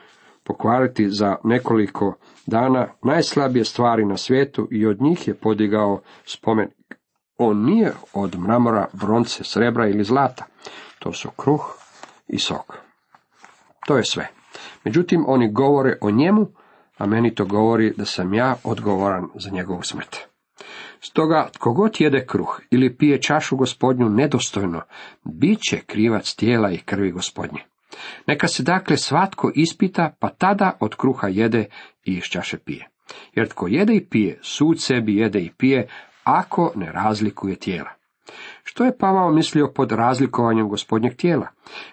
pokvariti 0.43 1.09
za 1.09 1.35
nekoliko 1.43 2.15
dana, 2.45 2.87
najslabije 3.03 3.65
stvari 3.65 4.05
na 4.05 4.17
svijetu 4.17 4.67
i 4.71 4.85
od 4.85 5.01
njih 5.01 5.27
je 5.27 5.33
podigao 5.33 6.01
spomenik. 6.25 6.95
On 7.37 7.65
nije 7.65 7.93
od 8.13 8.39
mramora, 8.39 8.87
bronce, 8.93 9.43
srebra 9.43 9.87
ili 9.87 10.03
zlata. 10.03 10.45
To 10.99 11.13
su 11.13 11.29
kruh 11.29 11.75
i 12.27 12.39
sok. 12.39 12.77
To 13.87 13.97
je 13.97 14.03
sve. 14.05 14.27
Međutim, 14.83 15.23
oni 15.27 15.51
govore 15.51 15.97
o 16.01 16.11
njemu, 16.11 16.47
a 16.97 17.05
meni 17.05 17.35
to 17.35 17.45
govori 17.45 17.93
da 17.97 18.05
sam 18.05 18.33
ja 18.33 18.55
odgovoran 18.63 19.27
za 19.35 19.49
njegovu 19.49 19.83
smrt. 19.83 20.17
Stoga, 20.99 21.49
tko 21.53 21.73
god 21.73 21.95
jede 21.99 22.25
kruh 22.25 22.59
ili 22.71 22.97
pije 22.97 23.21
čašu 23.21 23.55
gospodnju 23.55 24.09
nedostojno, 24.09 24.81
bit 25.23 25.59
će 25.69 25.79
krivac 25.79 26.35
tijela 26.35 26.71
i 26.71 26.77
krvi 26.77 27.11
gospodnje. 27.11 27.59
Neka 28.27 28.47
se 28.47 28.63
dakle 28.63 28.97
svatko 28.97 29.51
ispita, 29.55 30.15
pa 30.19 30.29
tada 30.29 30.77
od 30.79 30.95
kruha 30.95 31.27
jede 31.27 31.65
i 32.03 32.13
iz 32.13 32.23
čaše 32.23 32.57
pije. 32.57 32.87
Jer 33.33 33.47
tko 33.47 33.67
jede 33.67 33.95
i 33.95 34.05
pije, 34.05 34.39
sud 34.41 34.81
sebi 34.81 35.15
jede 35.15 35.39
i 35.39 35.51
pije, 35.57 35.87
ako 36.23 36.71
ne 36.75 36.91
razlikuje 36.91 37.55
tijela. 37.55 37.89
Što 38.63 38.85
je 38.85 38.97
Pavao 38.97 39.31
mislio 39.31 39.71
pod 39.75 39.91
razlikovanjem 39.91 40.69
gospodnjeg 40.69 41.15
tijela? 41.15 41.47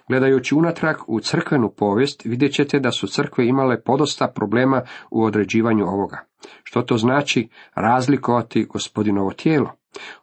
Gledajući 0.09 0.55
unatrag 0.55 0.97
u 1.07 1.21
crkvenu 1.21 1.71
povijest, 1.77 2.25
vidjet 2.25 2.53
ćete 2.53 2.81
da 2.81 2.91
su 2.91 3.07
crkve 3.07 3.47
imale 3.47 3.83
podosta 3.83 4.29
problema 4.35 4.83
u 5.11 5.25
određivanju 5.25 5.85
ovoga. 5.85 6.25
Što 6.63 6.83
to 6.83 6.97
znači 6.97 7.49
razlikovati 7.75 8.65
gospodinovo 8.65 9.33
tijelo? 9.33 9.73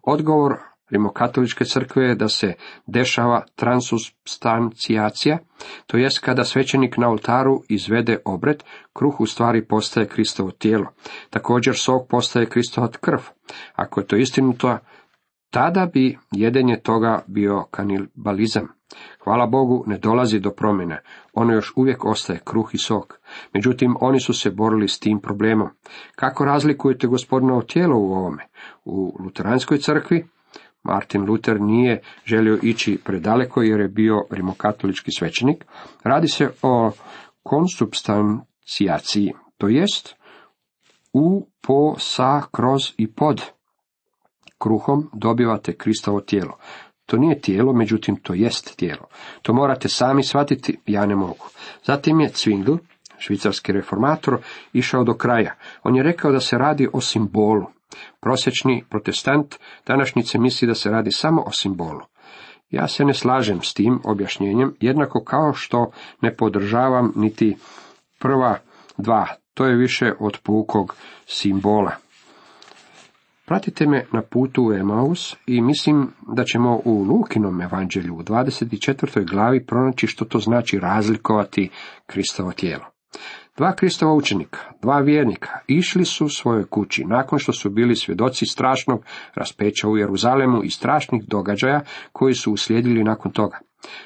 Odgovor 0.02 0.54
rimokatoličke 0.90 1.66
crkve 1.66 2.04
je 2.04 2.16
da 2.16 2.30
se 2.30 2.54
dešava 2.86 3.46
transustancijacija, 3.56 5.38
to 5.88 5.98
jest 5.98 6.20
kada 6.20 6.44
svećenik 6.44 6.98
na 6.98 7.10
oltaru 7.10 7.64
izvede 7.70 8.18
obred, 8.26 8.64
kruh 8.94 9.20
u 9.20 9.26
stvari 9.26 9.66
postaje 9.68 10.08
Kristovo 10.08 10.52
tijelo. 10.52 10.88
Također 11.30 11.76
sok 11.76 12.08
postaje 12.10 12.46
Kristova 12.46 12.88
krv. 13.02 13.20
Ako 13.76 14.00
je 14.00 14.08
to 14.08 14.16
istinito, 14.16 14.78
tada 15.50 15.86
bi 15.94 16.18
jedenje 16.32 16.80
toga 16.80 17.24
bio 17.28 17.64
kanibalizam. 17.72 18.68
Hvala 19.24 19.46
Bogu, 19.46 19.84
ne 19.88 19.98
dolazi 19.98 20.40
do 20.40 20.52
promjene. 20.52 21.02
Ono 21.34 21.54
još 21.54 21.74
uvijek 21.76 22.06
ostaje 22.06 22.40
kruh 22.46 22.70
i 22.74 22.78
sok. 22.78 23.20
Međutim, 23.54 23.96
oni 24.02 24.20
su 24.20 24.34
se 24.34 24.52
borili 24.52 24.88
s 24.88 25.00
tim 25.00 25.20
problemom. 25.20 25.70
Kako 26.16 26.46
razlikujete 26.46 27.08
gospodinovo 27.08 27.62
tijelo 27.62 27.98
u 27.98 28.14
ovome? 28.14 28.44
U 28.86 29.18
luteranskoj 29.20 29.78
crkvi 29.78 30.26
Martin 30.86 31.26
Luther 31.26 31.62
nije 31.62 32.02
želio 32.26 32.60
ići 32.64 33.00
predaleko 33.04 33.62
jer 33.62 33.80
je 33.80 33.88
bio 33.88 34.26
rimokatolički 34.32 35.12
svećenik. 35.12 35.66
Radi 36.04 36.28
se 36.28 36.50
o 36.62 36.92
konsubstancijaciji, 37.44 39.34
to 39.58 39.68
jest 39.68 40.16
u, 41.14 41.48
po, 41.62 41.96
sa, 41.98 42.42
kroz 42.52 42.82
i 42.98 43.12
pod 43.12 43.42
kruhom 44.58 45.10
dobivate 45.14 45.74
Kristovo 45.74 46.22
tijelo. 46.22 46.58
To 47.06 47.18
nije 47.18 47.42
tijelo, 47.42 47.74
međutim 47.74 48.16
to 48.16 48.34
jest 48.34 48.78
tijelo. 48.78 49.08
To 49.42 49.54
morate 49.54 49.90
sami 49.90 50.24
shvatiti, 50.24 50.80
ja 50.86 51.06
ne 51.06 51.16
mogu. 51.16 51.46
Zatim 51.84 52.20
je 52.20 52.30
Zwingli, 52.30 52.78
švicarski 53.18 53.72
reformator, 53.72 54.38
išao 54.74 55.04
do 55.04 55.14
kraja. 55.14 55.56
On 55.84 55.96
je 55.96 56.04
rekao 56.04 56.32
da 56.32 56.40
se 56.40 56.58
radi 56.58 56.88
o 56.94 57.02
simbolu. 57.02 57.75
Prosječni 58.22 58.84
protestant 58.90 59.56
današnjice 59.88 60.40
misli 60.40 60.68
da 60.68 60.76
se 60.76 60.90
radi 60.90 61.12
samo 61.12 61.42
o 61.42 61.52
simbolu. 61.52 62.02
Ja 62.70 62.88
se 62.88 63.06
ne 63.06 63.14
slažem 63.14 63.62
s 63.62 63.74
tim 63.74 64.00
objašnjenjem, 64.04 64.76
jednako 64.80 65.24
kao 65.24 65.54
što 65.54 65.92
ne 66.22 66.36
podržavam 66.36 67.14
niti 67.16 67.58
prva 68.20 68.58
dva, 68.98 69.28
to 69.54 69.66
je 69.66 69.76
više 69.76 70.14
od 70.20 70.40
pukog 70.44 70.96
simbola. 71.26 71.92
Pratite 73.46 73.88
me 73.88 74.06
na 74.12 74.22
putu 74.22 74.64
u 74.64 74.74
Emaus 74.74 75.36
i 75.48 75.62
mislim 75.62 76.12
da 76.36 76.44
ćemo 76.44 76.82
u 76.86 77.04
Lukinom 77.04 77.62
evanđelju 77.62 78.16
u 78.16 78.24
24. 78.24 79.30
glavi 79.30 79.66
pronaći 79.66 80.08
što 80.08 80.26
to 80.26 80.40
znači 80.40 80.80
razlikovati 80.80 81.70
Kristovo 82.06 82.52
tijelo. 82.52 82.86
Dva 83.58 83.76
Kristova 83.76 84.14
učenika, 84.14 84.60
dva 84.82 85.00
vjernika, 85.00 85.50
išli 85.68 86.06
su 86.06 86.30
svojoj 86.30 86.66
kući 86.66 87.06
nakon 87.06 87.40
što 87.40 87.54
su 87.54 87.70
bili 87.70 87.96
svjedoci 87.96 88.46
strašnog 88.46 89.06
raspeća 89.36 89.88
u 89.88 89.98
Jeruzalemu 89.98 90.64
i 90.64 90.70
strašnih 90.70 91.24
događaja 91.28 91.82
koji 92.12 92.34
su 92.34 92.54
uslijedili 92.54 93.04
nakon 93.04 93.32
toga. 93.32 93.60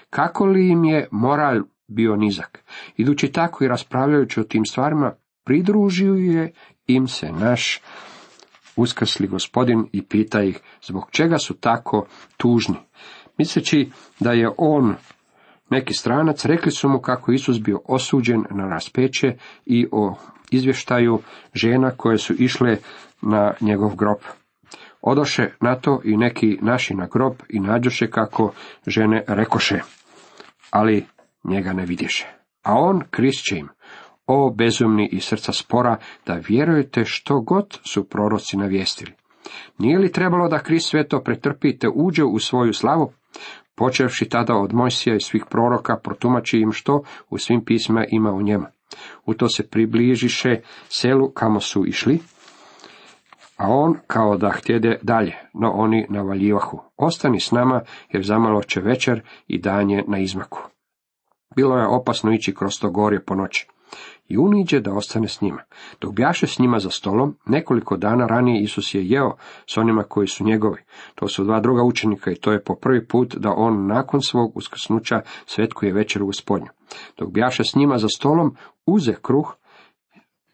Kako 0.09 0.45
li 0.45 0.69
im 0.69 0.83
je 0.83 1.07
moral 1.11 1.61
bio 1.87 2.15
nizak? 2.15 2.63
Idući 2.97 3.31
tako 3.31 3.63
i 3.63 3.67
raspravljajući 3.67 4.39
o 4.39 4.43
tim 4.43 4.65
stvarima, 4.65 5.13
pridružio 5.45 6.13
je 6.13 6.51
im 6.87 7.07
se 7.07 7.31
naš 7.31 7.81
uskrsli 8.75 9.27
gospodin 9.27 9.87
i 9.91 10.05
pita 10.05 10.43
ih 10.43 10.59
zbog 10.81 11.07
čega 11.11 11.37
su 11.37 11.53
tako 11.53 12.05
tužni. 12.37 12.75
Misleći 13.37 13.89
da 14.19 14.31
je 14.31 14.49
on 14.57 14.95
neki 15.69 15.93
stranac, 15.93 16.45
rekli 16.45 16.71
su 16.71 16.89
mu 16.89 16.99
kako 16.99 17.31
Isus 17.31 17.61
bio 17.61 17.81
osuđen 17.85 18.43
na 18.49 18.67
raspeće 18.69 19.33
i 19.65 19.87
o 19.91 20.15
izvještaju 20.51 21.19
žena 21.53 21.91
koje 21.91 22.17
su 22.17 22.33
išle 22.33 22.77
na 23.21 23.53
njegov 23.61 23.95
grob. 23.95 24.17
Odoše 25.01 25.49
na 25.61 25.75
to 25.75 26.01
i 26.03 26.17
neki 26.17 26.57
naši 26.61 26.93
na 26.95 27.07
grob 27.11 27.33
i 27.49 27.59
nađoše 27.59 28.09
kako 28.09 28.53
žene 28.87 29.23
rekoše, 29.27 29.79
ali 30.71 31.05
njega 31.43 31.73
ne 31.73 31.85
vidješe. 31.85 32.27
A 32.63 32.73
on 32.73 33.01
krišće 33.11 33.57
im, 33.57 33.69
o 34.27 34.49
bezumni 34.49 35.09
i 35.11 35.19
srca 35.19 35.53
spora, 35.53 35.97
da 36.25 36.41
vjerujete 36.47 37.05
što 37.05 37.41
god 37.41 37.79
su 37.83 38.09
proroci 38.09 38.57
navijestili. 38.57 39.11
Nije 39.77 39.99
li 39.99 40.11
trebalo 40.11 40.47
da 40.47 40.59
Krist 40.59 40.89
sve 40.89 41.07
to 41.07 41.23
pretrpi 41.23 41.77
te 41.77 41.87
uđe 41.95 42.23
u 42.23 42.39
svoju 42.39 42.73
slavu? 42.73 43.11
Počevši 43.79 44.29
tada 44.29 44.55
od 44.55 44.73
Mojsija 44.73 45.15
i 45.15 45.19
svih 45.19 45.45
proroka, 45.49 45.97
protumači 46.03 46.59
im 46.59 46.71
što 46.71 47.03
u 47.29 47.37
svim 47.37 47.65
pismima 47.65 48.05
ima 48.11 48.31
u 48.31 48.41
njemu. 48.41 48.65
U 49.25 49.33
to 49.33 49.49
se 49.49 49.69
približiše 49.69 50.61
selu 50.89 51.31
kamo 51.31 51.59
su 51.59 51.85
išli, 51.85 52.19
a 53.57 53.67
on 53.67 53.95
kao 54.07 54.37
da 54.37 54.49
htjede 54.49 54.99
dalje, 55.01 55.33
no 55.53 55.71
oni 55.71 56.05
navaljivahu. 56.09 56.79
Ostani 56.97 57.39
s 57.39 57.51
nama, 57.51 57.81
jer 58.13 58.23
zamalo 58.23 58.63
će 58.63 58.81
večer 58.81 59.21
i 59.47 59.61
danje 59.61 60.03
na 60.07 60.19
izmaku. 60.19 60.59
Bilo 61.55 61.77
je 61.77 61.87
opasno 61.87 62.31
ići 62.31 62.55
kroz 62.55 62.79
to 62.81 62.89
gorje 62.89 63.25
po 63.25 63.35
noći 63.35 63.67
i 64.27 64.37
uniđe 64.37 64.79
da 64.79 64.93
ostane 64.93 65.27
s 65.27 65.41
njima. 65.41 65.61
Dok 66.01 66.13
bjaše 66.13 66.47
s 66.47 66.59
njima 66.59 66.79
za 66.79 66.89
stolom, 66.89 67.35
nekoliko 67.45 67.97
dana 67.97 68.27
ranije 68.27 68.63
Isus 68.63 68.95
je 68.95 69.05
jeo 69.05 69.35
s 69.65 69.77
onima 69.77 70.03
koji 70.03 70.27
su 70.27 70.43
njegovi. 70.43 70.81
To 71.15 71.27
su 71.27 71.43
dva 71.43 71.59
druga 71.59 71.83
učenika 71.83 72.31
i 72.31 72.35
to 72.35 72.51
je 72.51 72.63
po 72.63 72.75
prvi 72.75 73.07
put 73.07 73.35
da 73.35 73.53
on 73.57 73.87
nakon 73.87 74.21
svog 74.21 74.57
uskrsnuća 74.57 75.21
svetkuje 75.45 75.93
večeru 75.93 76.25
gospodnju. 76.25 76.67
Dok 77.17 77.31
bjaše 77.31 77.63
s 77.63 77.75
njima 77.75 77.97
za 77.97 78.07
stolom, 78.07 78.55
uze 78.85 79.13
kruh, 79.21 79.55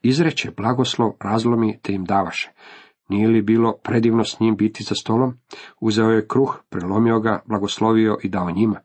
izreće 0.01 0.51
blagoslov, 0.57 1.11
razlomi 1.19 1.79
te 1.81 1.93
im 1.93 2.05
davaše. 2.05 2.51
Nije 3.09 3.27
li 3.27 3.41
bilo 3.41 3.77
predivno 3.83 4.23
s 4.23 4.39
njim 4.39 4.55
biti 4.55 4.83
za 4.83 4.95
stolom? 4.95 5.33
Uzeo 5.79 6.09
je 6.09 6.27
kruh, 6.27 6.59
prelomio 6.69 7.19
ga, 7.19 7.41
blagoslovio 7.45 8.17
i 8.23 8.29
dao 8.29 8.51
njima. 8.51 8.79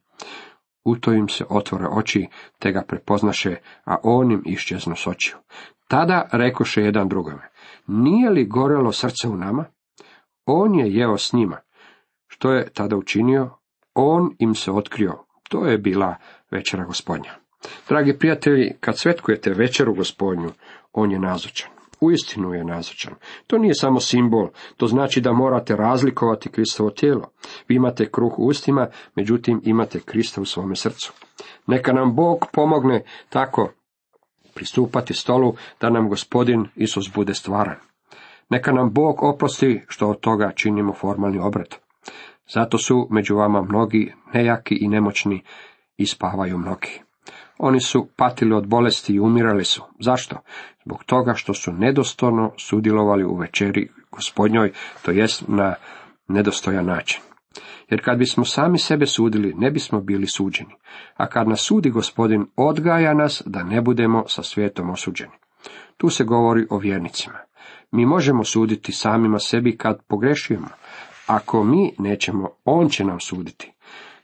U 0.84 0.96
to 0.96 1.12
im 1.12 1.28
se 1.28 1.44
otvore 1.48 1.86
oči, 1.86 2.28
te 2.58 2.72
ga 2.72 2.82
prepoznaše, 2.88 3.56
a 3.84 3.96
on 4.02 4.30
im 4.30 4.42
iščezno 4.46 4.96
s 4.96 5.06
očiju. 5.06 5.36
Tada 5.88 6.28
rekoše 6.32 6.82
jedan 6.82 7.08
drugome, 7.08 7.50
nije 7.86 8.30
li 8.30 8.44
gorelo 8.44 8.92
srce 8.92 9.28
u 9.28 9.36
nama? 9.36 9.64
On 10.46 10.74
je 10.74 10.94
jeo 10.94 11.18
s 11.18 11.32
njima. 11.32 11.58
Što 12.26 12.52
je 12.52 12.70
tada 12.70 12.96
učinio? 12.96 13.50
On 13.94 14.36
im 14.38 14.54
se 14.54 14.70
otkrio. 14.70 15.24
To 15.48 15.66
je 15.66 15.78
bila 15.78 16.16
večera 16.50 16.84
gospodnja. 16.84 17.34
Dragi 17.88 18.18
prijatelji, 18.18 18.72
kad 18.80 18.98
svetkujete 18.98 19.50
večeru 19.50 19.94
gospodnju, 19.94 20.50
on 20.92 21.12
je 21.12 21.18
nazočan 21.18 21.79
uistinu 22.00 22.54
je 22.54 22.64
nazočan. 22.64 23.14
To 23.46 23.58
nije 23.58 23.74
samo 23.74 24.00
simbol, 24.00 24.48
to 24.76 24.86
znači 24.86 25.20
da 25.20 25.32
morate 25.32 25.76
razlikovati 25.76 26.48
Kristovo 26.48 26.90
tijelo. 26.90 27.30
Vi 27.68 27.74
imate 27.74 28.10
kruh 28.10 28.38
u 28.38 28.46
ustima, 28.46 28.88
međutim 29.14 29.60
imate 29.64 30.00
Krista 30.00 30.40
u 30.40 30.44
svome 30.44 30.76
srcu. 30.76 31.12
Neka 31.66 31.92
nam 31.92 32.14
Bog 32.14 32.46
pomogne 32.52 33.04
tako 33.28 33.72
pristupati 34.54 35.14
stolu 35.14 35.54
da 35.80 35.90
nam 35.90 36.08
gospodin 36.08 36.66
Isus 36.76 37.12
bude 37.14 37.34
stvaran. 37.34 37.76
Neka 38.50 38.72
nam 38.72 38.92
Bog 38.92 39.22
oprosti 39.22 39.82
što 39.88 40.08
od 40.08 40.20
toga 40.20 40.52
činimo 40.56 40.92
formalni 40.92 41.38
obred. 41.38 41.74
Zato 42.54 42.78
su 42.78 43.08
među 43.10 43.36
vama 43.36 43.62
mnogi 43.62 44.12
nejaki 44.34 44.78
i 44.80 44.88
nemoćni 44.88 45.42
i 45.96 46.06
spavaju 46.06 46.58
mnogi. 46.58 47.09
Oni 47.62 47.80
su 47.80 48.08
patili 48.16 48.54
od 48.54 48.66
bolesti 48.66 49.14
i 49.14 49.20
umirali 49.20 49.64
su. 49.64 49.82
Zašto? 49.98 50.36
Zbog 50.84 51.04
toga 51.04 51.34
što 51.34 51.54
su 51.54 51.72
nedostojno 51.72 52.52
sudjelovali 52.56 53.24
u 53.24 53.36
večeri 53.36 53.88
gospodnjoj, 54.12 54.72
to 55.02 55.10
jest 55.10 55.44
na 55.48 55.74
nedostojan 56.28 56.86
način. 56.86 57.20
Jer 57.90 58.04
kad 58.04 58.18
bismo 58.18 58.44
sami 58.44 58.78
sebe 58.78 59.06
sudili, 59.06 59.54
ne 59.56 59.70
bismo 59.70 60.00
bili 60.00 60.26
suđeni. 60.26 60.74
A 61.16 61.26
kad 61.26 61.48
nas 61.48 61.60
sudi 61.60 61.90
gospodin, 61.90 62.46
odgaja 62.56 63.14
nas 63.14 63.42
da 63.46 63.62
ne 63.62 63.80
budemo 63.80 64.24
sa 64.28 64.42
svijetom 64.42 64.90
osuđeni. 64.90 65.32
Tu 65.96 66.08
se 66.08 66.24
govori 66.24 66.66
o 66.70 66.78
vjernicima. 66.78 67.38
Mi 67.92 68.06
možemo 68.06 68.44
suditi 68.44 68.92
samima 68.92 69.38
sebi 69.38 69.76
kad 69.76 70.02
pogrešujemo. 70.08 70.68
Ako 71.26 71.64
mi 71.64 71.94
nećemo, 71.98 72.48
on 72.64 72.88
će 72.88 73.04
nam 73.04 73.20
suditi. 73.20 73.72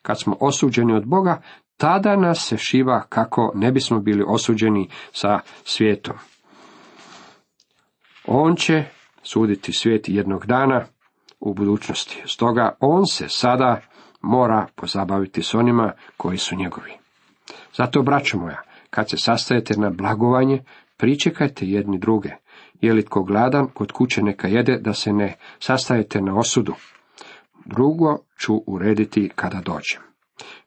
Kad 0.02 0.20
smo 0.20 0.36
osuđeni 0.40 0.92
od 0.92 1.06
Boga, 1.06 1.42
tada 1.76 2.16
nas 2.16 2.46
se 2.48 2.56
šiva 2.56 3.02
kako 3.08 3.52
ne 3.54 3.72
bismo 3.72 4.00
bili 4.00 4.24
osuđeni 4.28 4.88
sa 5.12 5.40
svijetom. 5.64 6.16
On 8.24 8.56
će 8.56 8.84
suditi 9.22 9.72
svijet 9.72 10.08
jednog 10.08 10.46
dana 10.46 10.84
u 11.40 11.54
budućnosti. 11.54 12.22
Stoga 12.26 12.76
on 12.80 13.06
se 13.06 13.28
sada 13.28 13.80
mora 14.20 14.66
pozabaviti 14.74 15.42
s 15.42 15.54
onima 15.54 15.92
koji 16.16 16.38
su 16.38 16.56
njegovi. 16.56 16.92
Zato, 17.76 18.02
braćo 18.02 18.38
moja, 18.38 18.62
kad 18.90 19.10
se 19.10 19.16
sastajete 19.16 19.74
na 19.76 19.90
blagovanje, 19.90 20.64
pričekajte 20.96 21.66
jedni 21.66 21.98
druge. 21.98 22.30
Je 22.80 22.92
li 22.92 23.04
tko 23.04 23.22
gladan, 23.22 23.68
kod 23.74 23.92
kuće 23.92 24.22
neka 24.22 24.48
jede, 24.48 24.78
da 24.78 24.94
se 24.94 25.12
ne 25.12 25.36
sastajete 25.58 26.20
na 26.20 26.38
osudu. 26.38 26.74
Drugo 27.64 28.18
ću 28.40 28.54
urediti 28.66 29.30
kada 29.34 29.60
dođem. 29.60 30.15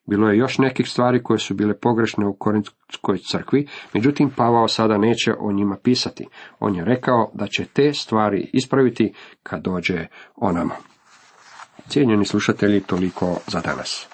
Bilo 0.10 0.30
je 0.30 0.38
još 0.38 0.58
nekih 0.58 0.90
stvari 0.90 1.24
koje 1.24 1.40
su 1.40 1.54
bile 1.54 1.74
pogrešne 1.80 2.26
u 2.28 2.34
Korintskoj 2.34 3.18
crkvi, 3.18 3.68
međutim 3.94 4.30
Pavao 4.30 4.68
sada 4.68 4.98
neće 4.98 5.34
o 5.40 5.52
njima 5.52 5.78
pisati. 5.84 6.28
On 6.60 6.76
je 6.76 6.86
rekao 6.86 7.32
da 7.34 7.48
će 7.48 7.66
te 7.66 7.94
stvari 7.94 8.50
ispraviti 8.54 9.14
kad 9.44 9.62
dođe 9.62 10.08
onamo. 10.36 10.74
Cijenjeni 11.88 12.26
slušatelji, 12.26 12.82
toliko 12.82 13.38
za 13.48 13.62
danas. 13.62 14.09